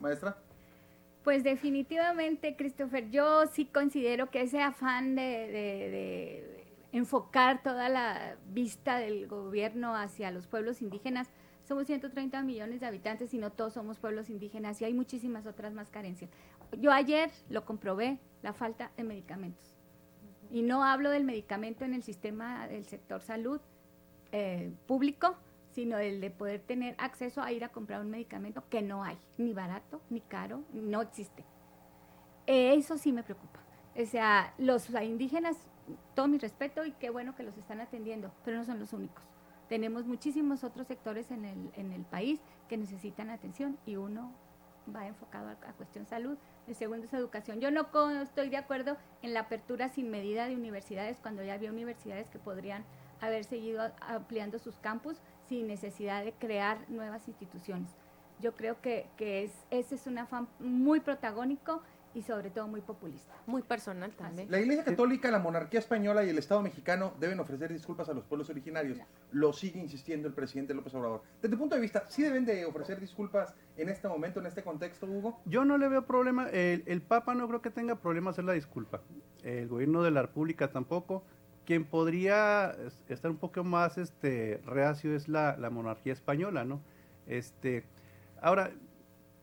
[0.00, 0.36] Maestra.
[1.22, 8.36] Pues definitivamente, Christopher, yo sí considero que ese afán de, de- de enfocar toda la
[8.46, 11.28] vista del gobierno hacia los pueblos indígenas,
[11.64, 15.74] somos 130 millones de habitantes y no todos somos pueblos indígenas y hay muchísimas otras
[15.74, 16.30] más carencias.
[16.78, 19.69] Yo ayer lo comprobé, la falta de medicamentos.
[20.50, 23.60] Y no hablo del medicamento en el sistema del sector salud
[24.32, 25.36] eh, público,
[25.72, 29.18] sino el de poder tener acceso a ir a comprar un medicamento que no hay,
[29.38, 31.44] ni barato, ni caro, no existe.
[32.46, 33.60] Eso sí me preocupa.
[33.96, 35.56] O sea, los indígenas,
[36.14, 39.24] todo mi respeto y qué bueno que los están atendiendo, pero no son los únicos.
[39.68, 44.32] Tenemos muchísimos otros sectores en el, en el país que necesitan atención y uno
[44.94, 47.60] va enfocado a, a cuestión salud, el segundo es educación.
[47.60, 47.88] Yo no
[48.22, 52.38] estoy de acuerdo en la apertura sin medida de universidades cuando ya había universidades que
[52.38, 52.84] podrían
[53.20, 57.90] haber seguido ampliando sus campus sin necesidad de crear nuevas instituciones.
[58.40, 62.80] Yo creo que, que es, ese es un afán muy protagónico y sobre todo muy
[62.80, 63.32] populista.
[63.46, 64.50] Muy personal también.
[64.50, 68.24] La Iglesia Católica, la monarquía española y el Estado mexicano deben ofrecer disculpas a los
[68.24, 68.98] pueblos originarios.
[69.30, 71.22] Lo sigue insistiendo el presidente López Obrador.
[71.40, 74.62] Desde tu punto de vista, ¿sí deben de ofrecer disculpas en este momento, en este
[74.64, 75.40] contexto, Hugo?
[75.44, 78.52] Yo no le veo problema, el, el Papa no creo que tenga problema hacer la
[78.54, 79.00] disculpa,
[79.44, 81.22] el gobierno de la República tampoco.
[81.64, 86.80] Quien podría es- estar un poco más este, reacio es la, la monarquía española, ¿no?
[87.28, 87.84] Este,
[88.42, 88.72] ahora,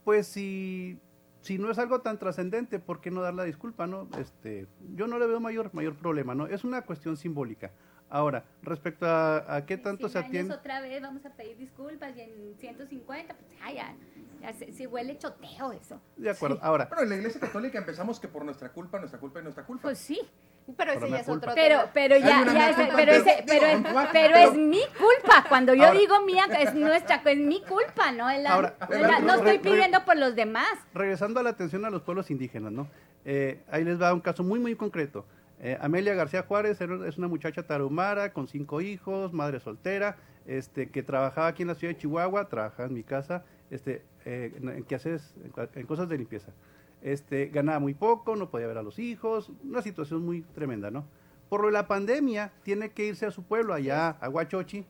[0.04, 1.00] pues si,
[1.48, 4.10] si no es algo tan trascendente, ¿por qué no dar la disculpa, no?
[4.20, 6.46] Este, yo no le veo mayor, mayor problema, ¿no?
[6.46, 7.72] Es una cuestión simbólica.
[8.10, 10.54] Ahora, respecto a, a qué tanto se 100 años atiende...
[10.56, 13.96] otra vez vamos a pedir disculpas y en 150, pues ya, ya,
[14.42, 16.02] ya se, se huele choteo eso.
[16.18, 19.40] De acuerdo, ahora, Bueno, en la Iglesia Católica empezamos que por nuestra culpa, nuestra culpa
[19.40, 19.84] y nuestra culpa.
[19.84, 20.20] Pues sí,
[20.76, 21.46] Pero ese Pero ya es culpa.
[21.52, 21.92] otro pero, tema.
[21.94, 25.46] pero ya, ya culpa, pero, pero- ese, pero, es, pero pero- es mi culpa.
[25.48, 28.30] Cuando yo Ahora- digo mía, es nuestra, es mi culpa, ¿no?
[28.30, 30.68] Es la- Ahora, no es la- no re- estoy pidiendo por los demás.
[30.94, 32.88] regresando a la atención a los pueblos indígenas, ¿no?
[33.24, 35.26] Eh, ahí les va un caso muy, muy concreto.
[35.60, 41.02] Eh, Amelia García Juárez es una muchacha tarahumara con cinco hijos, madre soltera, este, que
[41.02, 44.86] trabajaba aquí en la ciudad de Chihuahua, trabajaba en mi casa, este, eh, en, en
[44.86, 46.52] cua- en cosas de limpieza.
[47.08, 51.06] Este, ganaba muy poco, no podía ver a los hijos, una situación muy tremenda, ¿no?
[51.48, 54.86] Por lo de la pandemia, tiene que irse a su pueblo, allá a Huachochi,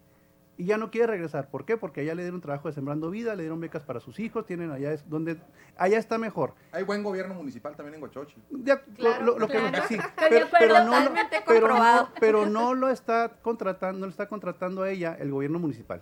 [0.58, 1.51] y ya no quiere regresar.
[1.51, 1.77] ¿Por qué?
[1.77, 4.71] Porque allá le dieron trabajo de Sembrando Vida, le dieron becas para sus hijos, tienen
[4.71, 5.38] allá es donde
[5.77, 6.56] allá está mejor.
[6.71, 8.36] Hay buen gobierno municipal también en Huachochi.
[8.95, 9.86] Claro, lo, lo que claro.
[9.88, 12.10] sí, pero, acuerdo, pero no, pero, no, comprobado.
[12.19, 16.01] pero no lo está contratando, no lo está contratando a ella el gobierno municipal.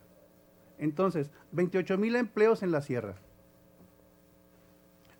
[0.77, 3.15] Entonces, 28 mil empleos en la sierra.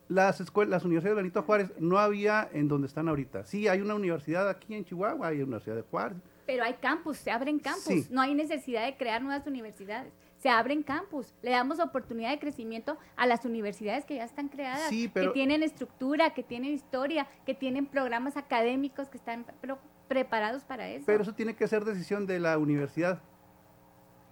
[0.07, 3.43] Las escuelas, las universidades de Benito Juárez no había en donde están ahorita.
[3.45, 6.17] Sí, hay una universidad aquí en Chihuahua, hay una universidad de Juárez.
[6.45, 7.83] Pero hay campus, se abren campus.
[7.83, 8.07] Sí.
[8.11, 10.13] No hay necesidad de crear nuevas universidades.
[10.37, 11.33] Se abren campus.
[11.41, 15.33] Le damos oportunidad de crecimiento a las universidades que ya están creadas, Sí, pero- que
[15.33, 19.43] tienen estructura, que tienen historia, que tienen programas académicos que están
[20.07, 21.05] preparados para eso.
[21.07, 23.21] Pero eso tiene que ser decisión de la universidad.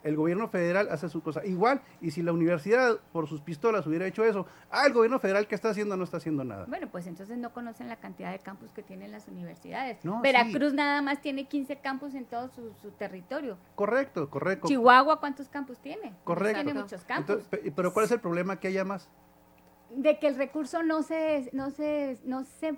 [0.04, 1.46] El gobierno federal hace su cosa.
[1.46, 5.48] Igual, y si la universidad por sus pistolas hubiera hecho eso, ah, el gobierno federal
[5.48, 6.66] que está haciendo no está haciendo nada.
[6.68, 10.04] Bueno, pues entonces no conocen la cantidad de campus que tienen las universidades.
[10.04, 13.58] No, Veracruz nada más tiene 15 campus en todo su, su territorio.
[13.76, 14.68] Correcto, correcto.
[14.68, 16.14] Chihuahua, ¿cuántos campus tiene?
[16.24, 16.64] Correcto.
[16.64, 17.36] Tiene muchos campus.
[17.36, 19.10] Entonces, pero ¿cuál es el problema que haya más?
[19.96, 22.78] de que el recurso no se, no se, no se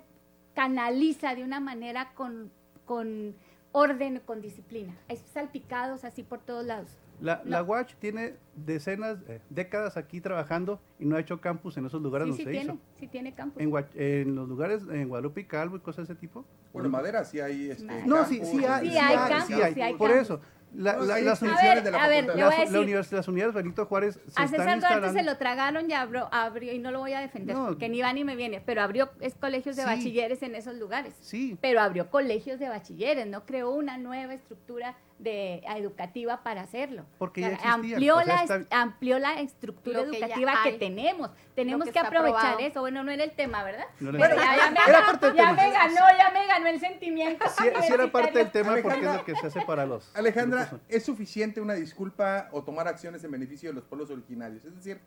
[0.54, 2.52] canaliza de una manera con,
[2.84, 3.34] con
[3.72, 4.96] orden, con disciplina.
[5.08, 6.98] Hay salpicados así por todos lados.
[7.20, 7.50] La, No.
[7.50, 12.02] la UACH tiene decenas, eh, décadas aquí trabajando y no ha hecho campus en esos
[12.02, 12.82] lugares Sí, donde sí se tiene, hizo.
[12.98, 13.62] sí tiene campus.
[13.94, 16.44] En, los lugares, en Guadalupe y Calvo y cosas de ese tipo.
[16.72, 19.80] Bueno, en Madera sí hay este, No, sí, campus, sí hay, Sí hay campus, hay.
[19.80, 20.40] hay Por eso,
[20.76, 22.34] la, la- las, ver, de la a ver, facultad.
[22.36, 22.96] le voy a las- la decir.
[22.96, 26.72] univers- las unidades Benito Juárez se A César Duarte se lo tragaron y abrió, abrió,
[26.72, 27.66] y no lo voy a defender No.
[27.66, 29.88] porque ni va ni me viene, pero abrió es, colegios de Sí.
[29.88, 31.14] bachilleres en esos lugares.
[31.20, 37.06] Sí, Pero abrió colegios de bachilleres, no creó una nueva estructura de, educativa para hacerlo.
[37.16, 41.30] Porque O sea, amplió, o sea, la, está- amplió la estructura que educativa que, tenemos.
[41.54, 42.58] Tenemos que aprovechar aprobado.
[42.58, 42.80] eso.
[42.80, 43.86] Bueno, no era el tema, ¿verdad?
[43.98, 44.56] No era el Pero tema.
[44.56, 47.46] ya, ya me, Era parte del ya me ganó, ya me ganó el sentimiento.
[47.56, 50.14] sí, sí era parte del tema porque es lo que se hace para los...
[50.14, 54.64] Alejandra, ¿es suficiente una disculpa o tomar acciones en beneficio de los pueblos originarios?
[54.64, 55.00] Es decir,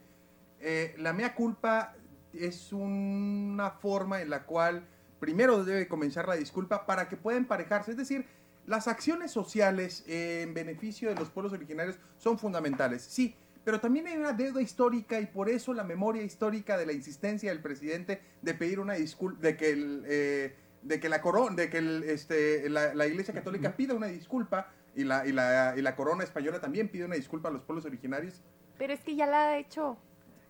[0.59, 1.95] eh, la mea culpa
[2.33, 4.85] es una forma en la cual
[5.19, 7.91] primero debe comenzar la disculpa para que pueda emparejarse.
[7.91, 8.25] Es decir,
[8.65, 14.17] las acciones sociales en beneficio de los pueblos originarios son fundamentales, sí, pero también hay
[14.17, 18.53] una deuda histórica y por eso la memoria histórica de la insistencia del presidente de
[18.53, 20.03] pedir una disculpa, de que el...
[20.07, 24.07] eh, de que la corona, de que el, este, la, la Iglesia Católica pida una
[24.07, 27.61] disculpa y la, y, la, y la corona española también pide una disculpa a los
[27.63, 28.41] pueblos originarios.
[28.77, 29.97] Pero es que ya la ha hecho.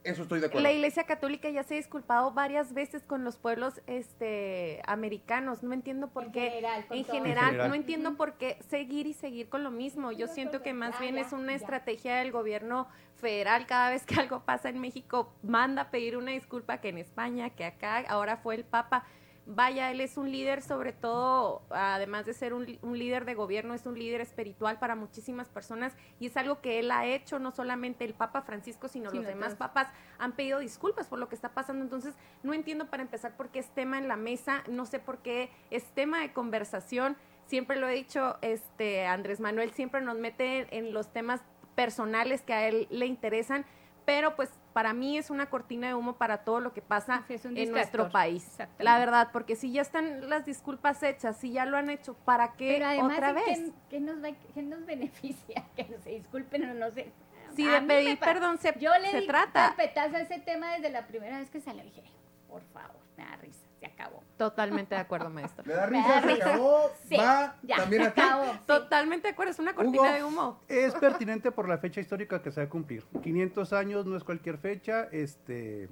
[0.01, 0.63] Eso estoy de acuerdo.
[0.63, 5.61] La Iglesia Católica ya se ha disculpado varias veces con los pueblos este americanos.
[5.61, 6.49] No entiendo por En qué.
[6.51, 7.67] general, en general, En general.
[7.69, 10.13] no entiendo por qué seguir y seguir con lo mismo.
[10.13, 11.57] Yo siento que más bien ya, es una ya.
[11.57, 13.65] estrategia del gobierno federal.
[13.65, 17.49] Cada vez que algo pasa en México, manda a pedir una disculpa que en España,
[17.49, 19.05] que acá, ahora fue el Papa.
[19.51, 23.87] Vaya, él es un líder, sobre todo, además de ser un, líder de gobierno, es
[23.87, 28.05] un líder espiritual para muchísimas personas y es algo que él ha hecho, no solamente
[28.05, 29.87] el Papa Francisco, sino los demás papas
[30.19, 31.83] han pedido disculpas por lo que está pasando.
[31.83, 35.17] Entonces, no entiendo para empezar por qué es tema en la mesa, no sé por
[35.23, 37.17] qué es tema de conversación.
[37.47, 41.41] siempre lo he dicho, este Andrés Manuel siempre nos mete en los temas
[41.73, 43.65] personales que a él le interesan,
[44.05, 47.71] pero pues para mí es una cortina de humo para todo lo que pasa en
[47.71, 48.57] nuestro país.
[48.77, 52.53] La verdad, porque si ya están las disculpas hechas, si ya lo han hecho, ¿para
[52.53, 53.71] qué otra vez?
[53.89, 55.65] ¿qué, nos nos beneficia?
[55.75, 57.11] Que se disculpen o no sé.
[57.55, 59.75] Si de pedir perdón se, yo le se di trata.
[59.77, 61.83] a ese tema desde la primera vez que salió.
[61.83, 62.03] Dije,
[62.47, 64.23] por favor, me da risa se acabó.
[64.37, 65.63] Totalmente de acuerdo, maestro.
[65.67, 66.21] ¿Le da risa?
[66.21, 66.91] ¿Se acabó?
[67.17, 67.55] ¿Va?
[67.75, 68.45] ¿También acabó.
[68.65, 70.59] Totalmente de acuerdo, es una cortina de humo.
[70.67, 73.03] Es pertinente por la fecha histórica que se va a cumplir.
[73.23, 75.89] 500 años no es cualquier fecha, este...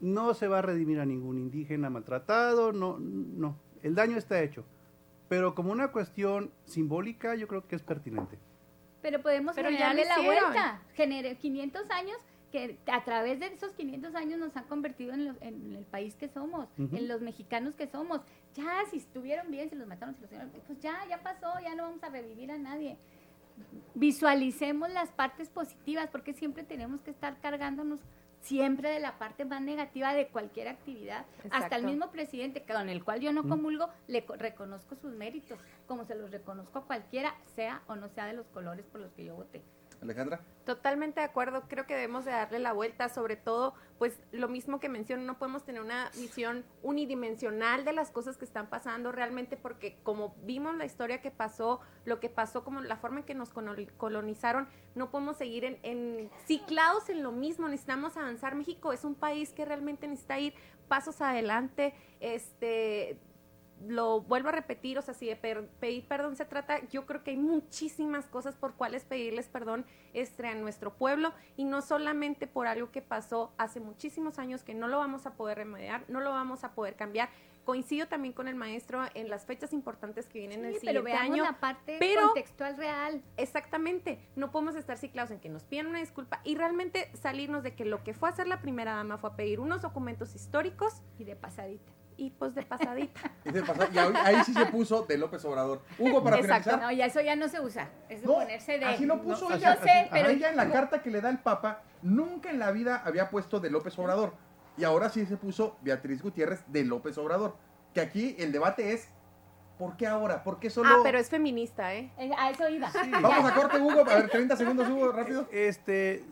[0.00, 3.56] No se va a redimir a ningún indígena maltratado, no, no.
[3.82, 4.64] El daño está hecho.
[5.28, 8.38] Pero como una cuestión simbólica, yo creo que es pertinente.
[9.00, 10.82] Pero podemos Pero generarle la vuelta.
[10.94, 12.18] Genere 500 años
[12.54, 16.68] que a través de esos 500 años nos han convertido en, el país que somos,
[16.78, 18.20] en los mexicanos que somos.
[18.54, 20.30] Ya, si estuvieron bien, si los mataron, si los
[20.64, 22.96] pues ya, ya pasó, ya no vamos a revivir a nadie.
[23.96, 27.98] Visualicemos las partes positivas, porque siempre tenemos que estar cargándonos
[28.38, 31.26] siempre de la parte más negativa de cualquier actividad.
[31.50, 36.04] Hasta el mismo presidente, con el cual yo no comulgo, le reconozco sus méritos, como
[36.04, 39.24] se los reconozco a cualquiera, sea o no sea de los colores por los que
[39.24, 39.64] yo voté.
[40.04, 40.40] Alejandra.
[40.64, 44.80] Totalmente de acuerdo, creo que debemos de darle la vuelta, sobre todo, pues lo mismo
[44.80, 49.56] que menciono, no podemos tener una visión unidimensional de las cosas que están pasando realmente
[49.56, 53.34] porque como vimos la historia que pasó, lo que pasó, como la forma en que
[53.34, 58.54] nos colonizaron, no podemos seguir en, en ciclados en lo mismo, necesitamos avanzar.
[58.54, 60.54] México es un país que realmente necesita ir
[60.88, 63.18] pasos adelante, este
[63.86, 67.32] lo vuelvo a repetir, o sea, si de pedir perdón se trata, yo creo que
[67.32, 72.66] hay muchísimas cosas por cuales pedirles perdón este, a nuestro pueblo y no solamente por
[72.66, 76.30] algo que pasó hace muchísimos años que no lo vamos a poder remediar, no lo
[76.30, 77.28] vamos a poder cambiar.
[77.64, 81.44] Coincido también con el maestro en las fechas importantes que vienen el siguiente pero año.
[81.44, 83.22] la parte contextual real.
[83.38, 84.18] Exactamente.
[84.36, 87.86] No podemos estar ciclados en que nos piden una disculpa y realmente salirnos de que
[87.86, 91.00] lo que fue hacer la primera dama fue a pedir unos documentos históricos.
[91.18, 93.20] Y de pasadita y pues de pasadita.
[93.44, 95.82] y, ahí, sí se puso de López Obrador.
[95.98, 96.70] Hugo, para Exacto.
[96.70, 96.90] finalizar.
[96.90, 97.88] No, ya eso ya no se usa.
[98.08, 98.84] Es de ponerse de.
[98.84, 99.76] Así lo puso ella.
[99.76, 103.02] sé, pero ella en la carta que le da el Papa, nunca en la vida
[103.04, 104.34] había puesto de López Obrador.
[104.76, 107.56] Y ahora sí se puso Beatriz Gutiérrez de López Obrador.
[107.92, 109.08] Que aquí el debate es.
[109.78, 110.44] ¿Por qué ahora?
[110.44, 110.88] ¿Por qué solo.?
[110.88, 112.12] Ah, pero es feminista, ¿eh?
[112.16, 112.90] eh a eso iba.
[113.20, 114.00] Vamos a corte, Hugo.
[114.00, 115.48] A ver, 30 segundos, Hugo, rápido.
[115.50, 116.24] Este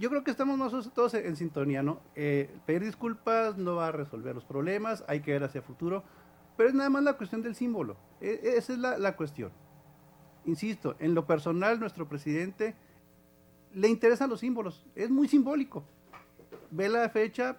[0.00, 2.00] yo creo que estamos nosotros todos en sintonía, ¿no?
[2.14, 6.02] Eh, pedir disculpas no va a resolver los problemas, hay que ver hacia futuro,
[6.56, 7.98] pero es nada más la cuestión del símbolo.
[8.18, 9.52] E, e, esa es la, la, cuestión.
[10.46, 12.74] Insisto, en lo personal, nuestro presidente
[13.74, 15.84] le interesan los símbolos, es muy simbólico.
[16.70, 17.58] Ve la fecha,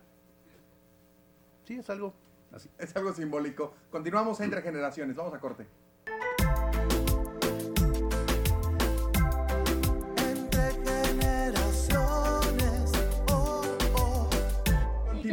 [1.66, 2.16] sí, es algo
[2.52, 2.72] así.
[2.80, 3.76] Es algo simbólico.
[3.92, 5.68] Continuamos entre generaciones, vamos a corte.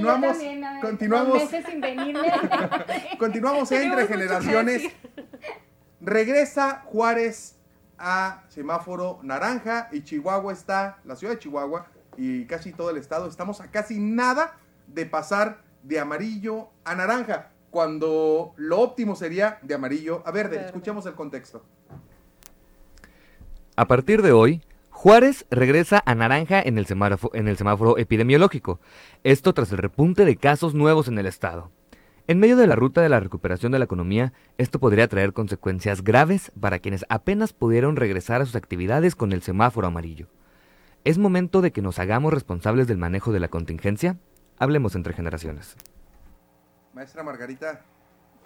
[0.03, 0.37] Continuamos,
[0.81, 1.43] continuamos,
[3.19, 4.93] continuamos entre generaciones.
[6.01, 7.57] Regresa Juárez
[7.99, 13.29] a semáforo naranja y Chihuahua está, la ciudad de Chihuahua y casi todo el estado,
[13.29, 14.57] estamos a casi nada
[14.87, 20.65] de pasar de amarillo a naranja, cuando lo óptimo sería de amarillo a verde.
[20.65, 21.65] Escuchemos el contexto.
[23.77, 24.63] A partir de hoy,
[24.99, 28.81] Juárez regresa a naranja en el, semáforo, epidemiológico,
[29.23, 31.71] esto tras el repunte de casos nuevos en el estado.
[32.27, 36.03] En medio de la ruta de la recuperación de la economía, esto podría traer consecuencias
[36.03, 40.27] graves para quienes apenas pudieron regresar a sus actividades con el semáforo amarillo.
[41.05, 44.17] ¿Es momento de que nos hagamos responsables del manejo de la contingencia?
[44.59, 45.77] Hablemos entre generaciones.
[46.93, 47.85] Maestra Margarita,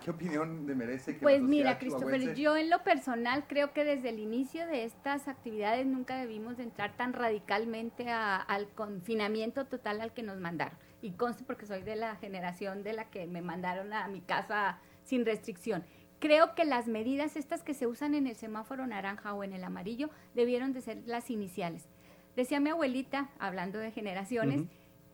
[0.04, 1.14] ¿Qué opinión le merece?
[1.14, 5.28] Que pues mira, Christopher, yo en lo personal creo que desde el inicio de estas
[5.28, 10.76] actividades nunca debimos entrar tan radicalmente al confinamiento total al que nos mandaron.
[11.00, 14.78] Y conste porque soy de la generación de la que me mandaron a mi casa
[15.04, 15.84] sin restricción.
[16.18, 19.64] Creo que las medidas estas que se usan en el semáforo naranja o en el
[19.64, 21.88] amarillo debieron de ser las iniciales.
[22.36, 24.62] Decía mi abuelita, hablando de generaciones,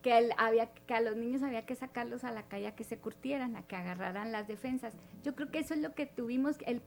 [0.01, 2.97] que, había, que a los niños había que sacarlos a la calle a que se
[2.97, 4.93] curtieran, a que agarraran las defensas.
[5.23, 6.81] Yo creo que eso es lo que tuvimos, el,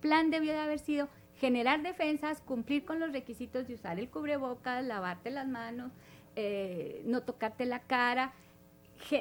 [0.00, 4.84] plan debió de haber sido generar defensas, cumplir con los requisitos de usar el cubrebocas,
[4.84, 5.92] lavarte las manos,
[6.36, 8.32] eh, no tocarte la cara,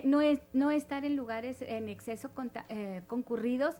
[0.03, 2.29] no estar en lugares en exceso
[2.69, 3.75] eh, concurridos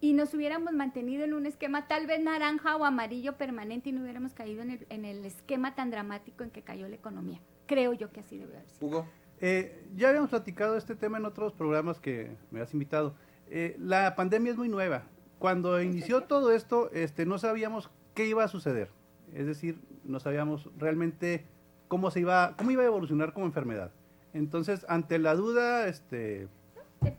[0.00, 4.02] y nos hubiéramos mantenido en un esquema tal vez naranja o amarillo permanente y no
[4.02, 7.40] hubiéramos caído en el, en el esquema tan dramático en que cayó la economía.
[7.72, 8.86] Creo yo que así debe haber sido.
[8.86, 9.06] Hugo.
[9.40, 13.14] Eh, ya habíamos platicado este tema en otros programas que me has invitado.
[13.48, 15.04] Eh, la pandemia es muy nueva.
[15.38, 18.90] cuando inició todo esto, este, no sabíamos qué iba a suceder.
[19.34, 21.44] Es decir, no sabíamos realmente
[21.88, 23.90] cómo se iba, cómo iba a evolucionar como enfermedad.
[24.34, 26.46] Entonces, ante la duda, este,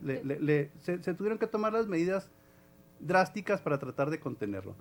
[0.02, 2.30] le- le- le- se, se tuvieron que tomar las medidas
[3.02, 4.76] drásticas para tratar de contenerlo.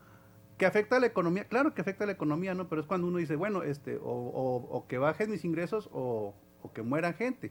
[0.63, 1.43] ¿Que afecta a la economía?
[1.49, 2.69] Claro que afecta a la economía, ¿no?
[2.69, 6.35] Pero es cuando uno dice, bueno, este, o, o- o que bajen mis ingresos o,
[6.73, 7.51] que mueran gente.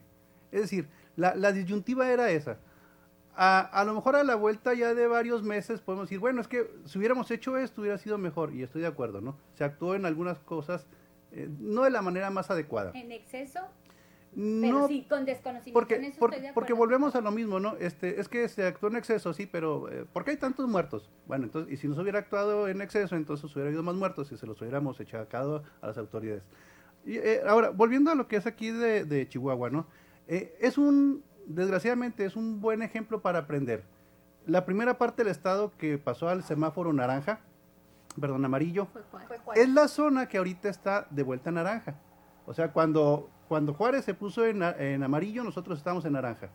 [0.53, 0.87] Es decir,
[1.17, 2.59] la, la disyuntiva era esa.
[3.35, 6.47] A, a lo mejor a la vuelta ya de varios meses podemos decir, bueno, es
[6.47, 9.35] que si hubiéramos hecho esto hubiera sido mejor, y estoy de acuerdo, ¿no?
[9.55, 10.87] Se actuó en algunas cosas
[11.33, 12.91] eh, no de la manera más adecuada.
[12.95, 13.59] En exceso,
[14.33, 15.69] pero No, sí con desconocimiento.
[15.69, 17.75] en porque, eso por- estoy de porque volvemos a lo mismo, ¿no?
[17.77, 21.09] Este, es que se actuó en exceso, sí, pero eh, ¿por qué hay tantos muertos?
[21.27, 24.31] Bueno, entonces, y si no se hubiera actuado en exceso, entonces hubiera habido más muertos
[24.31, 26.43] y se los hubiéramos echado a las autoridades.
[27.05, 29.85] Y, eh, ahora, volviendo a lo que es aquí de, de Chihuahua, ¿no?
[30.27, 33.83] Eh, es un, desgraciadamente, es un buen ejemplo para aprender.
[34.45, 37.41] La primera parte del estado que pasó al semáforo naranja,
[38.19, 39.01] perdón, amarillo, Fue.
[39.11, 41.95] Fue es la zona que ahorita está de vuelta naranja.
[42.45, 44.63] O sea, cuando, cuando Juárez se puso en,
[45.03, 46.47] amarillo, nosotros estamos en naranja.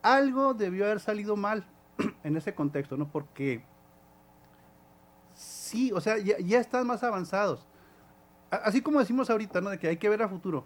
[0.00, 1.62] Algo debió haber salido mal
[2.24, 3.06] en ese contexto, ¿no?
[3.06, 3.62] Porque
[5.34, 7.66] sí, o sea, ya, ya están más avanzados.
[8.50, 9.68] A- Así como decimos ahorita, ¿no?
[9.68, 10.64] De que hay que ver a futuro.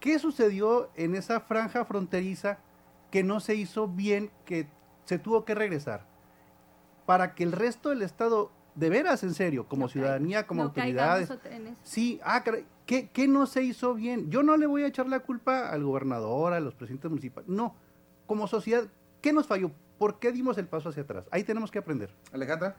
[0.00, 2.60] ¿Qué sucedió en esa franja fronteriza
[3.10, 4.68] que no se hizo bien, que
[5.04, 6.06] se tuvo que regresar?
[7.04, 10.68] Para que el resto del Estado, de veras, en serio, como No ciudadanía, como no
[10.70, 11.28] autoridades.
[11.82, 14.30] Sí, ah, caray, ¿qué, qué no se hizo bien?
[14.30, 17.48] Yo no le voy a echar la culpa al gobernador, a los presidentes municipales.
[17.48, 17.74] No,
[18.26, 18.84] como sociedad,
[19.20, 19.70] ¿qué nos falló?
[19.98, 21.26] ¿Por qué dimos el paso hacia atrás?
[21.30, 22.10] Ahí tenemos que aprender.
[22.32, 22.76] Alejandra.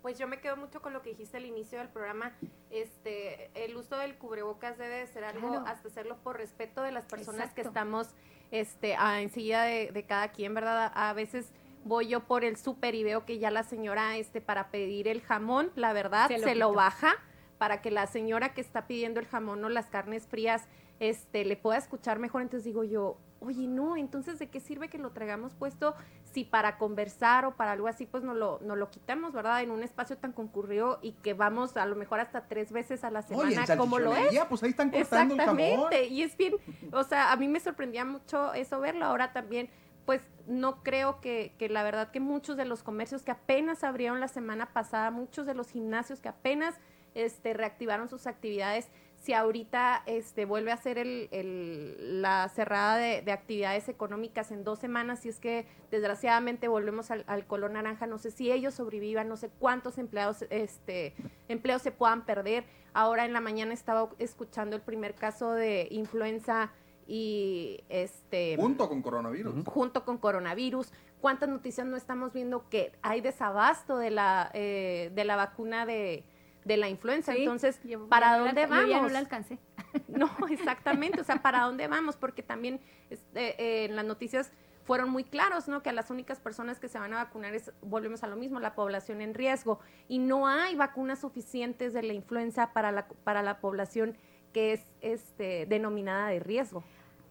[0.00, 2.32] Pues yo me quedo mucho con lo que dijiste al inicio del programa.
[2.70, 5.64] Este, el uso del cubrebocas debe de ser algo, Claro.
[5.66, 8.08] hasta hacerlo por respeto de las personas que estamos
[8.50, 10.90] este, a, enseguida de, de cada quien, ¿verdad?
[10.94, 11.52] A, a veces
[11.84, 15.20] voy yo por el súper y veo que ya la señora, este, para pedir el
[15.20, 17.14] jamón, la verdad, Se se lo baja
[17.62, 20.64] para que la señora que está pidiendo el jamón o las carnes frías,
[20.98, 22.42] este, le pueda escuchar mejor.
[22.42, 25.94] Entonces digo yo, oye, no, entonces ¿de qué sirve que lo traigamos puesto
[26.32, 29.62] si para conversar o para algo así, pues no lo, no lo quitamos, ¿verdad?
[29.62, 33.12] En un espacio tan concurrido y que vamos a lo mejor hasta tres veces a
[33.12, 34.36] la semana, como lo es.
[34.48, 35.60] pues ahí están cortando el jamón.
[35.60, 36.56] Exactamente, y es bien,
[36.90, 39.70] o sea, a mí me sorprendía mucho eso verlo, ahora también,
[40.04, 44.18] pues no creo que, que la verdad que muchos de los comercios que apenas abrieron
[44.18, 46.80] la semana pasada, muchos de los gimnasios que apenas
[47.14, 53.22] este, reactivaron sus actividades, si ahorita este, vuelve a ser el, el- la cerrada de,
[53.22, 58.06] de actividades económicas en dos semanas, si es que desgraciadamente volvemos al, al color naranja,
[58.06, 61.14] no sé si ellos sobrevivan, no sé cuántos empleados, este,
[61.48, 62.64] empleos se puedan perder.
[62.94, 66.72] Ahora en la mañana estaba escuchando el primer caso de influenza
[67.06, 69.64] y este Junto con coronavirus.
[69.66, 70.92] junto con coronavirus.
[71.20, 76.24] ¿Cuántas noticias no estamos viendo que hay desabasto de la eh, de la vacuna de,
[76.64, 77.32] de la influenza?
[77.32, 79.12] Sí, Entonces, yo- ¿para la dónde alca- yo ya no vamos?
[79.12, 79.58] la alcancé.
[80.08, 82.16] No, exactamente, o sea, ¿para dónde vamos?
[82.16, 84.50] Porque también este, eh, en las noticias
[84.84, 85.82] fueron muy claros, ¿no?
[85.82, 88.58] Que a las únicas personas que se van a vacunar es, volvemos a lo mismo,
[88.58, 89.78] la población en riesgo.
[90.08, 94.16] Y no hay vacunas suficientes de la influenza para la, para la población
[94.52, 96.82] que es este, denominada de riesgo.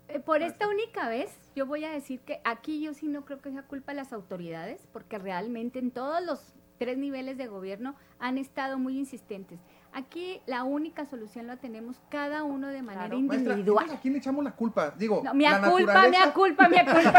[0.07, 3.41] Eh, Por esta única vez, yo voy a decir que aquí yo sí no creo
[3.41, 7.93] que sea culpa de las autoridades, porque realmente en todos los tres niveles de gobierno
[8.17, 9.59] han estado muy insistentes.
[9.93, 13.19] Aquí la única solución la tenemos cada uno de manera Claro.
[13.19, 13.85] Individual.
[13.91, 14.89] ¿a quién le echamos la culpa?
[14.97, 17.11] Digo, No, mea la culpa, naturaleza- mea culpa, mea culpa,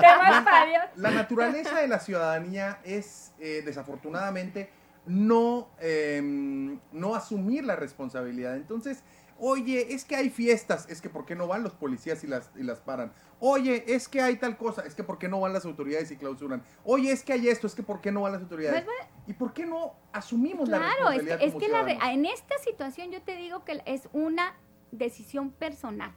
[0.00, 0.82] tema español.
[0.94, 4.70] La naturaleza de la ciudadanía es, eh, desafortunadamente,
[5.04, 8.54] no, em, no asumir la responsabilidad.
[8.54, 9.02] Entonces,
[9.44, 12.48] oye, es que hay fiestas, es que ¿por qué no van los policías y las,
[12.54, 13.12] y las paran?
[13.40, 16.16] Oye, es que hay tal cosa, es que ¿por qué no van las autoridades y
[16.16, 16.62] clausuran?
[16.84, 18.84] Oye, es que hay esto, es que ¿por qué no van las autoridades?
[18.84, 22.26] Pues, ¿Y por qué no asumimos la Claro, es responsabilidad que, es que la en
[22.26, 24.54] esta situación yo te digo que es una
[24.92, 26.14] decisión personal.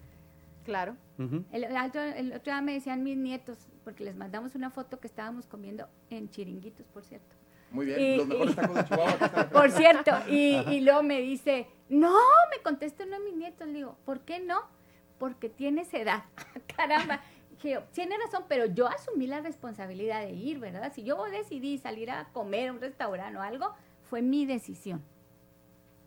[0.63, 0.95] Claro.
[1.17, 4.99] El, el otro, el otro día me decían mis nietos, porque les mandamos una foto
[4.99, 7.35] que estábamos comiendo en chiringuitos, por cierto.
[7.71, 9.11] Muy bien, y- los mejores y- tacos de Chihuahua.
[9.13, 9.49] aquí están.
[9.51, 12.15] Por cierto, y, y luego me dice, no,
[12.55, 13.67] me contesta uno de mis nietos.
[13.67, 14.61] Le digo, ¿por qué no?
[15.19, 16.23] Porque tienes edad.
[16.77, 17.21] Caramba.
[17.51, 20.91] Dije tiene razón, pero yo asumí la responsabilidad de ir, ¿verdad?
[20.93, 23.73] Si yo decidí salir a comer a un restaurante o algo,
[24.09, 25.01] fue mi decisión.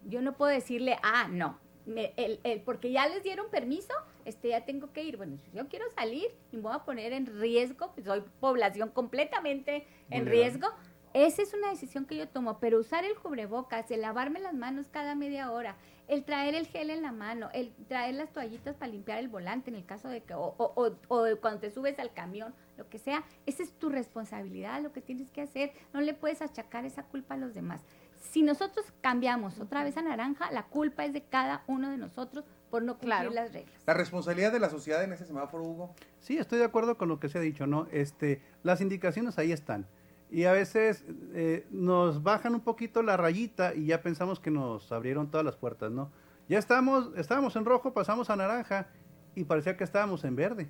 [0.04, 3.92] Yo no puedo decirle, ah, no, me- el- el- porque ya les dieron permiso,
[4.26, 5.16] este ya tengo que ir.
[5.16, 8.90] Bueno, si yo quiero salir y me voy a poner en riesgo, pues soy población
[8.90, 10.68] completamente en riesgo,
[11.14, 14.86] esa es una decisión que yo tomo, pero usar el cubrebocas, el lavarme las manos
[14.90, 18.90] cada media hora, el traer el gel en la mano, el traer las toallitas para
[18.92, 21.98] limpiar el volante en el caso de que, o, o- o- o cuando te subes
[21.98, 26.00] al camión, lo que sea, esa es tu responsabilidad, lo que tienes que hacer, no
[26.00, 27.82] le puedes achacar esa culpa a los demás.
[28.20, 32.44] Si nosotros cambiamos otra vez a naranja, la culpa es de cada uno de nosotros
[32.70, 33.30] por no cumplir Claro.
[33.30, 33.74] las reglas.
[33.86, 35.94] La responsabilidad de la sociedad en ese semáforo, Hugo.
[36.20, 37.86] Sí, estoy de acuerdo con lo que se ha dicho, ¿no?
[37.92, 39.86] Este, las indicaciones ahí están.
[40.30, 44.92] Y a veces eh, nos bajan un poquito la rayita y ya pensamos que nos
[44.92, 46.10] abrieron todas las puertas, ¿no?
[46.48, 48.88] Ya estamos, estábamos en rojo, pasamos a naranja
[49.34, 50.68] y parecía que estábamos en verde.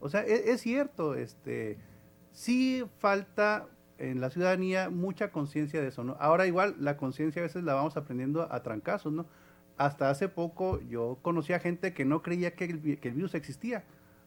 [0.00, 1.78] O sea, e- es, cierto, este,
[2.32, 3.66] sí falta
[3.98, 6.16] en la ciudadanía mucha conciencia de eso, ¿no?
[6.20, 9.26] Ahora igual la conciencia a veces la vamos aprendiendo a trancazos, ¿no?
[9.76, 13.84] Hasta hace poco yo conocía gente que no creía que el, que el virus existía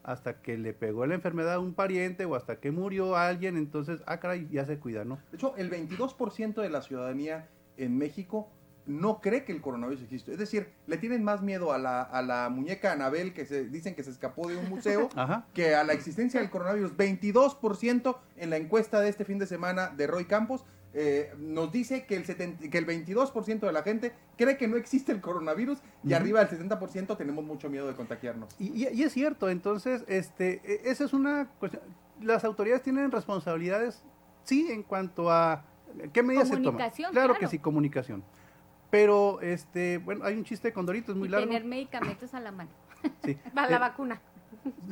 [0.08, 4.02] hasta que le pegó la enfermedad a un pariente o hasta que murió alguien, entonces,
[4.08, 5.20] ah, caray, ya se cuida, ¿no?
[5.32, 8.50] De hecho, el 22% de la ciudadanía en México
[8.86, 10.32] no cree que el coronavirus existe.
[10.32, 13.96] Es decir, le tienen más miedo a la, a la muñeca Anabel que se dicen
[13.96, 15.46] que se escapó de un museo Ajá.
[15.54, 16.96] que a la existencia del coronavirus.
[16.96, 20.64] 22% en la encuesta de este fin de semana de Roy Campos
[21.00, 24.78] eh, nos dice que el, 70 que el 22% de la gente cree que no
[24.78, 28.50] existe el coronavirus y arriba del 70% tenemos mucho miedo de contagiarnos.
[28.58, 31.84] Y, y- y es cierto, entonces, este, e- esa es una cuestión.
[32.20, 34.04] Las autoridades tienen responsabilidades,
[34.44, 35.64] sí, en cuanto a
[36.14, 36.64] qué medidas se toman.
[36.74, 37.52] Comunicación, Claro, que claro.
[37.52, 38.24] sí, comunicación.
[38.90, 41.46] Pero, este, bueno, hay un chiste con Doritos muy y largo.
[41.46, 42.72] tener medicamentos a la mano.
[43.24, 43.38] Sí.
[43.58, 44.20] Va la Eh, vacuna.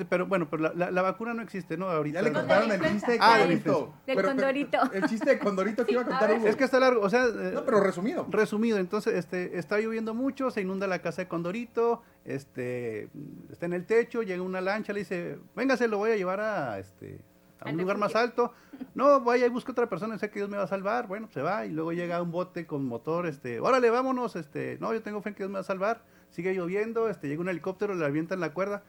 [0.10, 1.90] Pero bueno, pero la, la- la vacuna no existe, ¿no?
[1.90, 2.20] Ahorita.
[2.20, 3.80] Ya le contaron el chiste de Ah, Condorito.
[3.80, 4.78] Del Pero- pero- Condorito.
[4.94, 6.32] El chiste de Condorito que iba a contar.
[6.38, 6.48] Hugo.
[6.48, 8.26] Es que está largo, o sea, eh, No, pero resumido.
[8.30, 13.10] Resumido, entonces, este, está lloviendo mucho, se inunda la casa de Condorito, este,
[13.52, 16.80] está en el techo, llega una lancha, le dice, véngase, lo voy a llevar a,
[16.80, 17.20] este,
[17.62, 18.54] a un lugar más alto.
[18.94, 21.08] No, vaya y busca otra persona, sé que Dios me va a salvar.
[21.08, 24.94] Bueno, se va y luego llega un bote con motor, este, órale, vámonos, este, no,
[24.94, 26.04] yo tengo fe en que Dios me va a salvar.
[26.30, 28.84] Sigue lloviendo, este, llega un helicóptero, le avientan la cuerda.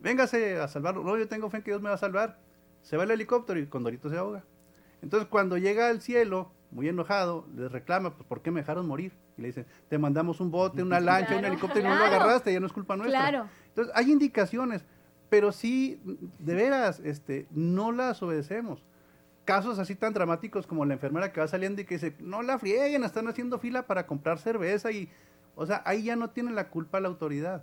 [0.00, 1.02] Véngase a salvarlo.
[1.02, 2.38] No, yo tengo fe en que Dios me va a salvar.
[2.82, 4.44] Se va el helicóptero y Condorito se ahoga.
[5.02, 9.12] Entonces, cuando llega al cielo, muy enojado, les reclama, pues, ¿por qué me dejaron morir?
[9.36, 12.04] Y le dicen, te mandamos un bote, una lancha, un Claro, helicóptero y no lo
[12.04, 13.20] agarraste, ya no es culpa nuestra.
[13.20, 13.48] Claro.
[13.68, 14.84] Entonces, hay indicaciones,
[15.28, 16.00] pero sí,
[16.38, 18.84] de veras, este, no las obedecemos.
[19.44, 22.58] Casos así tan dramáticos como la enfermera que va saliendo y que dice, no la
[22.58, 25.08] frieguen, están haciendo fila para comprar cerveza y,
[25.54, 27.62] o sea, ahí ya no tiene la culpa la autoridad.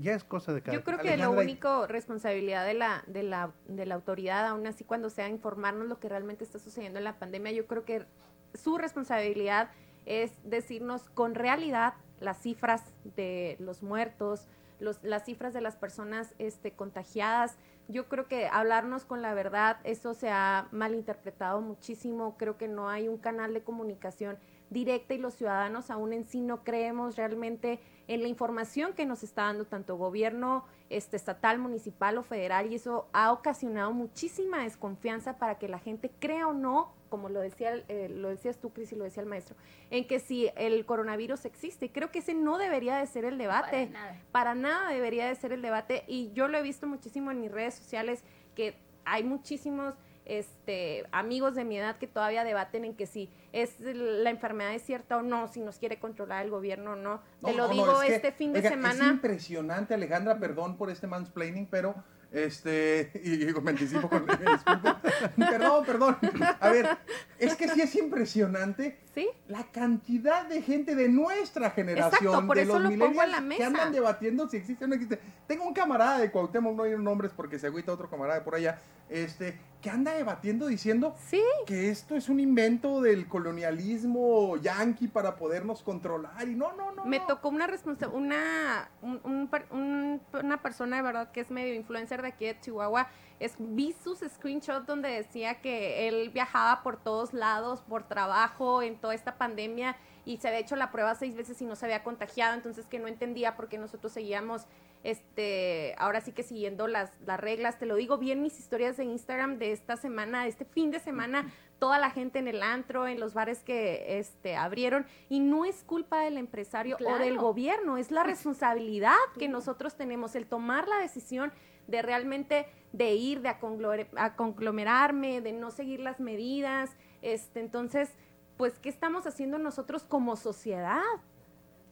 [0.00, 3.04] Ya es cosa de cada Yo creo que lo Alejandra, y- único responsabilidad de la,
[3.06, 6.98] de la, de la autoridad, aún así cuando sea informarnos lo que realmente está sucediendo
[6.98, 8.06] en la pandemia, yo creo que
[8.54, 9.70] su responsabilidad
[10.06, 12.82] es decirnos con realidad las cifras
[13.16, 14.48] de los muertos,
[14.78, 17.56] los, las cifras de las personas este, contagiadas.
[17.88, 22.36] Yo creo que hablarnos con la verdad, eso se ha malinterpretado muchísimo.
[22.38, 24.38] Creo que no hay un canal de comunicación
[24.70, 29.22] directa y los ciudadanos aún en sí no creemos realmente en la información que nos
[29.22, 35.38] está dando tanto gobierno este, estatal, municipal o federal y eso ha ocasionado muchísima desconfianza
[35.38, 38.92] para que la gente crea o no, como lo decía eh, lo decías tú, Cris,
[38.92, 39.56] y lo decía el maestro,
[39.90, 41.90] en que si el coronavirus existe.
[41.90, 43.86] Creo que ese no debería de ser el debate.
[43.86, 44.22] Para nada.
[44.32, 47.50] Para nada debería de ser el debate y yo lo he visto muchísimo en mis
[47.50, 49.94] redes sociales que hay muchísimos
[50.30, 54.82] este, amigos de mi edad que todavía debaten en que si es la enfermedad es
[54.82, 57.20] cierta o no, si nos quiere controlar el gobierno o no.
[57.44, 59.08] Te lo no, no, digo que, este fin de oiga, Es semana.
[59.08, 61.96] impresionante, Alejandra, perdón por este mansplaining, pero
[62.30, 64.24] este, y, y me anticipo con.
[65.36, 66.16] Perdón, perdón.
[66.60, 66.98] A ver,
[67.38, 69.28] es que sí es impresionante ¿Sí?
[69.48, 73.10] la cantidad de gente de nuestra generación, Exacto, por de eso los lo pongo en
[73.10, 73.66] millennials la que mesa.
[73.66, 75.18] andan debatiendo si existe o no existe.
[75.46, 78.78] Tengo un camarada de Cuauhtémoc, no hay nombres porque se agüita otro camarada por allá,
[79.08, 85.36] este, que anda debatiendo diciendo Sí, que esto es un invento del colonialismo yanqui para
[85.36, 87.04] podernos controlar y no, no, no.
[87.04, 87.26] me no.
[87.26, 87.68] tocó una
[88.12, 92.46] una un- un per- un- una persona de verdad que es medio influencer de aquí
[92.46, 93.08] de Chihuahua.
[93.40, 98.96] Es, vi sus screenshots donde decía que él viajaba por todos lados por trabajo en
[98.98, 102.04] toda esta pandemia y se había hecho la prueba seis veces y no se había
[102.04, 104.66] contagiado, entonces que no entendía por qué nosotros seguíamos
[105.02, 109.04] este, ahora sí que siguiendo las, las reglas, te lo digo bien mis historias de
[109.04, 113.08] Instagram de esta semana, de este fin de semana, toda la gente en el antro,
[113.08, 117.96] en los bares que este, abrieron, y no es culpa del empresario o del gobierno,
[117.96, 121.52] es la responsabilidad que nosotros tenemos, el tomar la decisión
[121.86, 126.90] de realmente de ir, de a conglomerarme, de no seguir las medidas,
[127.22, 128.10] este, entonces,
[128.56, 131.02] pues, ¿qué estamos haciendo nosotros como sociedad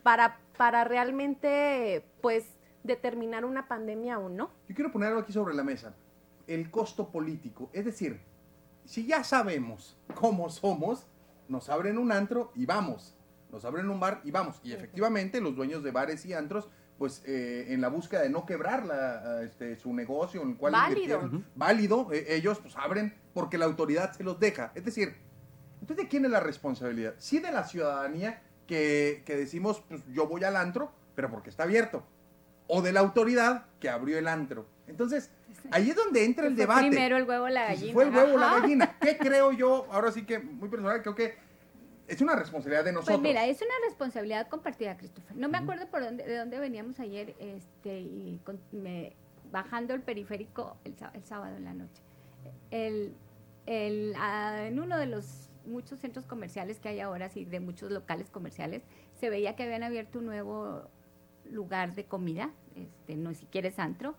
[0.03, 4.51] para, para realmente, pues, determinar una pandemia o no?
[4.69, 5.95] Yo quiero poner algo aquí sobre la mesa.
[6.47, 7.71] El costo político.
[7.73, 8.21] Es decir,
[8.85, 11.07] si ya sabemos cómo somos,
[11.49, 13.15] nos abren un antro y vamos.
[13.51, 14.61] Nos abren un bar y vamos.
[14.63, 16.69] Y efectivamente los dueños de bares y antros
[16.99, 20.73] pues eh, en la búsqueda de no quebrar la, este, su negocio en el cual
[20.73, 21.31] Válido.
[21.55, 24.73] válido, eh, ellos pues abren porque la autoridad se los deja.
[24.75, 25.15] Es decir,
[25.81, 27.15] entonces ¿de quién es la responsabilidad?
[27.19, 31.63] Sí de la ciudadanía que, que decimos, pues yo voy al antro, pero porque está
[31.63, 32.05] abierto.
[32.67, 34.67] O de la autoridad que abrió el antro.
[34.89, 35.31] Entonces,
[35.71, 36.89] ahí es donde entra el Fue debate.
[36.89, 37.93] Primero el huevo o la Si gallina.
[37.95, 38.61] fue el huevo o la Ajá.
[38.61, 38.97] gallina.
[39.01, 39.87] ¿Qué creo yo?
[39.91, 41.37] Ahora sí que, muy personal, creo que
[42.09, 43.19] es una responsabilidad de nosotros.
[43.19, 45.37] Pues mira, es una responsabilidad compartida, Christopher.
[45.37, 49.15] No me acuerdo por dónde, de dónde veníamos ayer, este, y con- me-
[49.53, 52.03] bajando el periférico el, el sábado en la noche.
[52.71, 53.15] El,
[53.67, 58.31] el, en uno de los muchos centros comerciales que hay ahora, sí, de muchos locales
[58.31, 58.83] comerciales,
[59.21, 60.89] se veía que habían abierto un nuevo
[61.51, 64.15] lugar de comida, este, no siquiera es antro,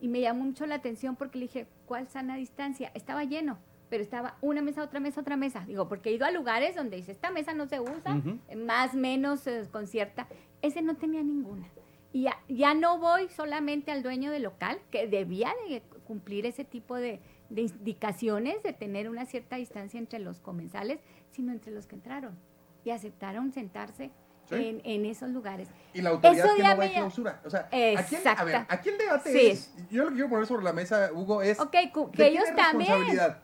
[0.00, 2.90] y me llamó mucho la atención porque le dije, ¿cuál sana distancia?
[2.94, 3.58] Estaba lleno,
[3.88, 5.64] pero estaba una mesa, otra mesa, otra mesa.
[5.66, 8.38] Digo, porque he ido a lugares donde dice, esta mesa no se usa, Ujú.
[8.48, 10.26] eh, más menos eh, con cierta.
[10.62, 11.66] Ese no tenía ninguna.
[12.12, 16.64] Y ya, ya no voy solamente al dueño del local, que debía de cumplir ese
[16.64, 17.20] tipo de,
[17.50, 22.38] de indicaciones, de tener una cierta distancia entre los comensales, sino entre los que entraron
[22.84, 24.10] y aceptaron sentarse
[24.48, 24.54] Sí.
[24.54, 25.68] en, en esos lugares.
[25.92, 27.40] Y la autoridad Eso que ya no va a clausura.
[27.44, 28.02] O sea, aquí el, a
[28.44, 28.66] ver, Exacta.
[28.68, 29.46] aquí el debate Sí.
[29.48, 32.26] es, yo lo que quiero poner sobre la mesa, Hugo, es Ok, cu- ¿de que
[32.28, 32.88] ellos es también.
[32.90, 33.42] responsabilidad?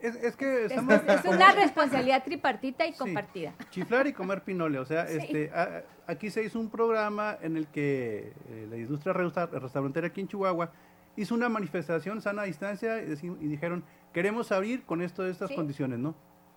[0.00, 0.94] Es, es que Es, estamos...
[1.06, 2.98] es una responsabilidad tripartita y Sí.
[2.98, 3.52] compartida.
[3.70, 5.18] Chiflar y comer pinole, o sea, Sí.
[5.18, 5.82] este, a- a-
[6.12, 10.28] aquí se hizo un programa en el que eh, la industria resta- restaurantera aquí en
[10.28, 10.70] Chihuahua
[11.16, 13.82] hizo una manifestación sana distancia y, y dijeron,
[14.12, 15.56] queremos abrir con esto de estas Sí.
[15.56, 16.14] condiciones, ¿no?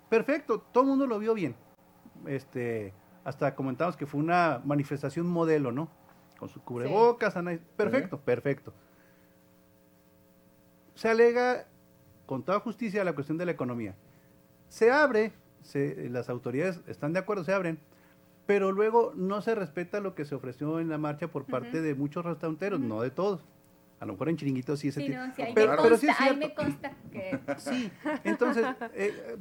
[0.10, 1.56] Perfecto, todo el mundo lo vio bien.
[2.28, 5.90] Este, hasta comentamos que fue una manifestación modelo, ¿no?
[6.38, 8.72] Con su cubrebocas, sana- perfecto, perfecto.
[10.94, 11.66] Se alega
[12.32, 13.94] con toda justicia la cuestión de la economía.
[14.70, 17.78] Se abre, se- las autoridades están de acuerdo, se abren,
[18.46, 21.94] pero luego no se respeta lo que se ofreció en la marcha por parte de
[21.94, 23.44] muchos restauranteros, no de todos.
[24.00, 25.28] A lo mejor en chiringuitos sí se Sí, tiene.
[25.28, 27.92] no, sí, ahí, pero, me pero consta, sí es ahí me consta que Sí,
[28.24, 29.36] entonces, eh,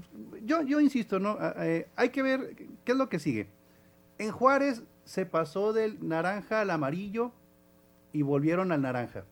[0.44, 1.38] yo, yo insisto, ¿no?
[1.58, 3.46] Eh, hay que ver qué es lo que sigue.
[4.18, 7.30] En Juárez se pasó del naranja al amarillo
[8.12, 9.22] y volvieron al naranja.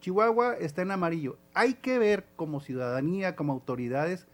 [0.00, 1.38] Chihuahua está en amarillo.
[1.56, 4.26] Hay que ver como ciudadanía, como autoridades,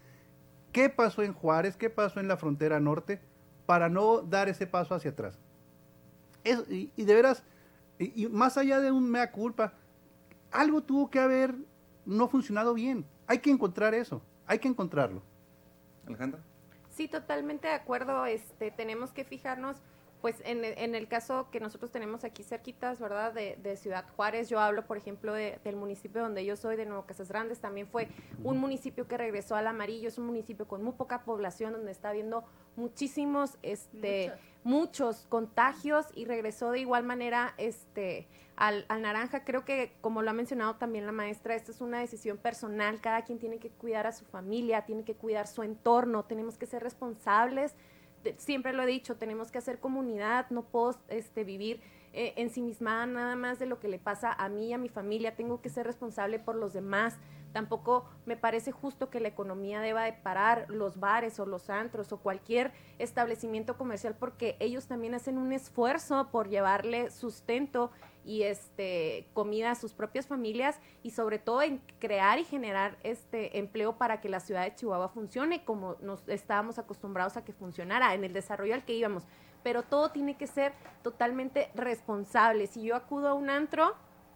[0.73, 3.21] qué pasó en Juárez, qué pasó en la frontera norte,
[3.65, 5.39] para no dar ese paso hacia atrás.
[6.43, 7.43] Es- y, y de veras,
[7.97, 9.71] y, y más allá de un mea culpa,
[10.51, 11.55] algo tuvo que haber
[12.05, 13.05] no funcionado bien.
[13.25, 15.21] Hay que encontrar eso, hay que encontrarlo.
[16.05, 16.41] Alejandra.
[16.89, 18.25] Sí, totalmente de acuerdo.
[18.25, 19.77] Este, tenemos que fijarnos,
[20.23, 23.33] pues, en, en el caso que nosotros tenemos aquí cerquitas, ¿verdad?
[23.33, 24.47] De, de Ciudad Juárez.
[24.47, 27.59] Yo hablo, por ejemplo, de- del municipio donde yo soy, de Nuevo Casas Grandes.
[27.59, 28.07] También fue
[28.41, 30.07] un municipio que regresó al amarillo.
[30.07, 32.45] Es un municipio con muy poca población, donde está habiendo
[32.77, 34.31] muchísimos, este,
[34.63, 39.43] muchos contagios y regresó de igual manera, este, al, al naranja.
[39.43, 43.01] Creo que, como lo ha mencionado también la maestra, esta es una decisión personal.
[43.01, 46.23] Cada quien tiene que cuidar a su familia, tiene que cuidar su entorno.
[46.23, 47.75] Tenemos que ser responsables.
[48.37, 50.47] Siempre lo he dicho, tenemos que hacer comunidad.
[50.49, 51.81] No puedo este, vivir
[52.13, 55.35] eh, ensimismada nada más de lo que le pasa a mí y a mi familia.
[55.35, 57.17] Tengo que ser responsable por los demás.
[57.53, 62.11] Tampoco me parece justo que la economía deba de parar los bares o los antros
[62.11, 67.91] o cualquier establecimiento comercial porque ellos también hacen un esfuerzo por llevarle sustento
[68.25, 73.57] y este comida a sus propias familias y sobre todo en crear y generar este
[73.57, 78.13] empleo para que la ciudad de Chihuahua funcione como nos estábamos acostumbrados a que funcionara
[78.13, 79.23] en el desarrollo al que íbamos.
[79.63, 82.67] Pero todo tiene que ser totalmente responsable.
[82.67, 83.95] Si yo acudo a un antro,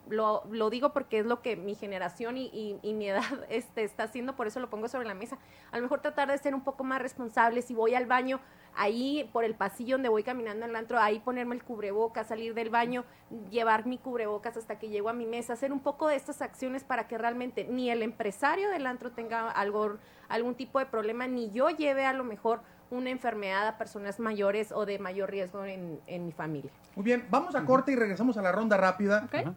[0.10, 3.84] lo, lo digo porque es lo que mi generación y, y- y mi edad este,
[3.84, 5.38] está haciendo, por eso lo pongo sobre la mesa.
[5.72, 7.62] A lo mejor tratar de ser un poco más responsable.
[7.62, 8.40] Si voy al baño,
[8.76, 12.54] ahí por el pasillo donde voy caminando en el antro, ahí ponerme el cubrebocas, salir
[12.54, 13.06] del baño,
[13.50, 16.84] llevar mi cubrebocas hasta que llego a mi mesa, hacer un poco de estas acciones
[16.84, 19.98] para que realmente ni el empresario del antro tenga algo,
[20.30, 24.72] algún tipo de problema, ni yo lleve a lo mejor una enfermedad a personas mayores
[24.72, 26.72] o de mayor riesgo en, en mi familia.
[26.96, 29.24] Muy bien, vamos a corte y regresamos a la ronda rápida.
[29.26, 29.48] ¿ok?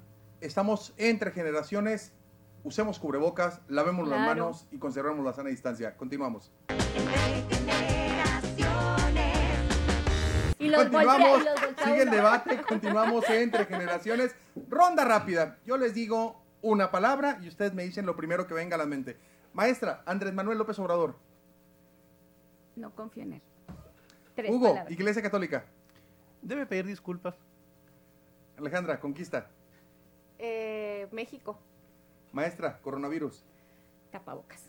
[0.40, 2.12] Estamos entre generaciones.
[2.64, 5.96] Usemos cubrebocas, lavemos las manos y conservemos la sana distancia.
[5.96, 6.50] Continuamos.
[10.58, 11.44] Y los continuamos.
[11.44, 12.62] voltea Sigue el debate.
[12.68, 14.34] Continuamos entre generaciones.
[14.68, 15.58] Ronda rápida.
[15.66, 18.86] Yo les digo una palabra y ustedes me dicen lo primero que venga a la
[18.86, 19.18] mente.
[19.52, 21.16] Maestra, Andrés Manuel López Obrador.
[22.76, 23.42] No confío en él.
[24.34, 24.90] Tres Hugo, palabras.
[24.90, 25.64] Iglesia Católica.
[26.40, 27.34] Debe pedir disculpas.
[28.58, 29.48] Alejandra, Conquista.
[30.42, 31.58] Eh, México,
[32.32, 33.44] Maestra, coronavirus.
[34.10, 34.62] Tapabocas.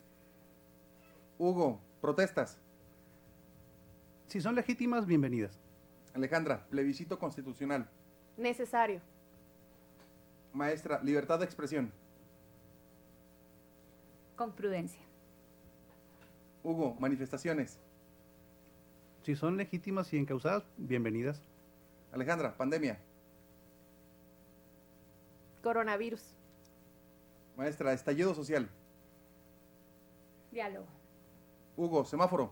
[1.39, 2.59] Hugo, protestas.
[4.27, 5.57] Si son legítimas, bienvenidas.
[6.13, 7.87] Alejandra, plebiscito constitucional.
[8.35, 8.99] necesario.
[10.51, 11.93] Maestra, libertad de expresión.
[14.35, 15.01] Con prudencia.
[16.63, 17.79] Hugo, manifestaciones.
[19.23, 21.41] Si son legítimas y encausadas, bienvenidas.
[22.11, 22.99] Alejandra, pandemia.
[25.61, 26.35] Coronavirus.
[27.55, 28.69] Maestra, estallido social.
[30.51, 30.87] Diálogo.
[31.77, 32.51] Hugo, semáforo.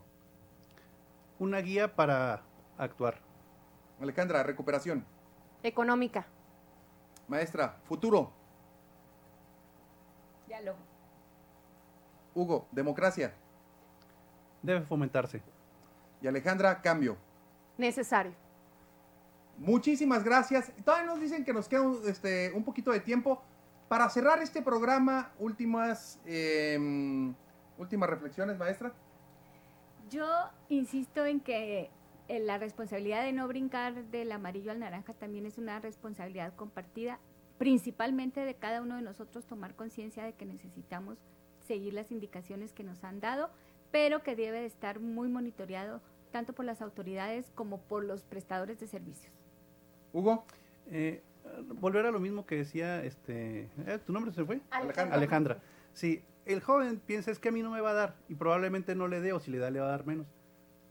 [1.40, 2.44] Una guía para
[2.78, 3.20] actuar.
[4.00, 5.06] Alejandra, recuperación.
[5.64, 6.26] Económica.
[7.28, 8.32] Maestra, futuro.
[10.48, 10.80] Diálogo.
[12.36, 13.34] Hugo, democracia.
[14.62, 15.42] Debe fomentarse.
[16.22, 17.18] Y Alejandra, cambio.
[17.78, 18.34] Necesario.
[19.60, 20.72] Muchísimas gracias.
[20.86, 23.42] Todavía nos dicen que nos queda un, este, poquito de tiempo.
[23.90, 26.78] Para cerrar este programa, últimas, eh,
[27.78, 28.94] últimas reflexiones, maestra.
[30.10, 30.26] Yo
[30.70, 31.90] insisto en que
[32.30, 37.20] eh, la responsabilidad de no brincar del amarillo al naranja también es una responsabilidad compartida,
[37.58, 41.18] principalmente de cada uno de nosotros tomar conciencia de que necesitamos
[41.68, 43.50] seguir las indicaciones que nos han dado,
[43.92, 46.02] pero que debe de estar muy monitoreado
[46.32, 49.39] tanto por las autoridades como por los prestadores de servicios.
[50.14, 50.46] Hugo,
[50.92, 51.22] Eh,
[51.80, 54.60] volver a lo mismo que decía, este, eh, ¿tu nombre se fue?
[54.72, 55.16] Alejandra.
[55.16, 55.60] Alejandra.
[55.94, 58.96] Sí, el joven piensa es que a mí no me va a dar y probablemente
[58.96, 60.28] no le dé o si le da le va a dar menos.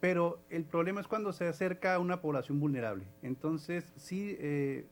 [0.01, 3.05] Pero el problema es cuando se acerca a una población vulnerable.
[3.23, 4.87] Entonces, sí, eh,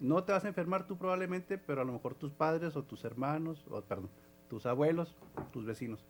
[0.00, 3.04] no te vas a enfermar tú probablemente, pero a lo mejor tus padres o tus
[3.04, 4.08] hermanos, o perdón,
[4.48, 5.14] tus abuelos,
[5.52, 6.06] tus vecinos.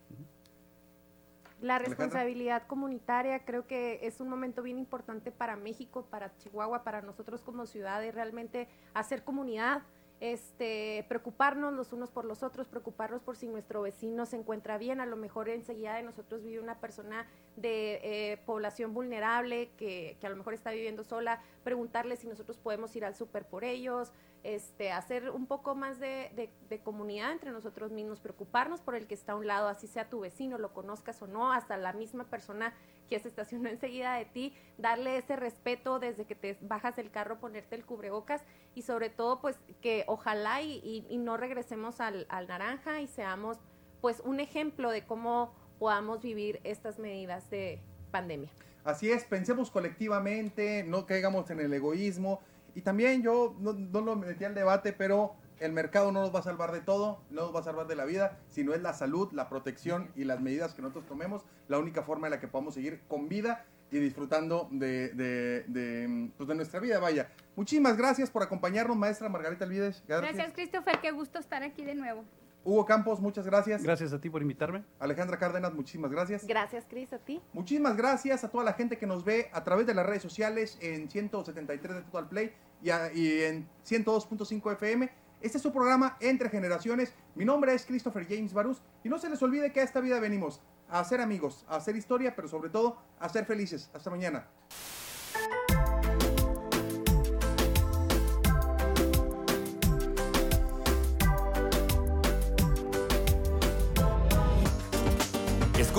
[1.60, 2.04] La Alejandra.
[2.04, 7.42] responsabilidad comunitaria creo que es un momento bien importante para México, para Chihuahua, para nosotros
[7.42, 9.82] como ciudad y realmente hacer comunidad,
[10.20, 15.00] este, preocuparnos los unos por los otros, preocuparnos por si nuestro vecino se encuentra bien,
[15.00, 20.26] a lo mejor enseguida de nosotros vive una persona de eh, población vulnerable que, que
[20.26, 24.12] a lo mejor está viviendo sola, preguntarle si nosotros podemos ir al súper por ellos,
[24.54, 26.50] este, hacer un poco más de,
[26.82, 30.20] comunidad entre nosotros mismos, preocuparnos por el que está a un lado, así sea tu
[30.20, 32.72] vecino, lo conozcas o no, hasta la misma persona
[33.10, 37.40] que se estacionó enseguida de ti, darle ese respeto desde que te bajas del carro,
[37.40, 38.42] ponerte el cubrebocas
[38.74, 43.58] y sobre todo pues que ojalá y no regresemos al, al naranja y seamos
[44.00, 48.50] pues un ejemplo de cómo podamos vivir estas medidas de pandemia.
[48.84, 52.40] Así es, pensemos colectivamente, no caigamos en el egoísmo.
[52.74, 56.40] Y también yo no, no lo metí al debate, pero el mercado no nos va
[56.40, 58.92] a salvar de todo, no nos va a salvar de la vida, sino es la
[58.92, 62.48] salud, la protección y las medidas que nosotros tomemos, la única forma en la que
[62.48, 66.98] podamos seguir con vida y disfrutando de, de, de, pues, de nuestra vida.
[66.98, 70.02] Vaya, muchísimas gracias por acompañarnos, maestra Margarita Alvides.
[70.06, 72.24] Gracias, Christopher, qué gusto estar aquí de nuevo.
[72.64, 73.82] Hugo Campos, muchas gracias.
[73.82, 74.84] Gracias a ti por invitarme.
[74.98, 76.46] Alejandra Cárdenas, muchísimas gracias.
[76.46, 77.40] Gracias, Cris, a ti.
[77.52, 80.76] Muchísimas gracias a toda la gente que nos ve a través de las redes sociales
[80.82, 82.52] en 173 de Total Play
[82.82, 85.10] y, a- y en 102.5 FM.
[85.40, 87.14] Este es su programa Entre Generaciones.
[87.36, 90.18] Mi nombre es Christopher James Barús y no se les olvide que a esta vida
[90.20, 93.88] venimos a hacer amigos, a hacer historia, pero sobre todo a ser felices.
[93.94, 94.46] Hasta mañana.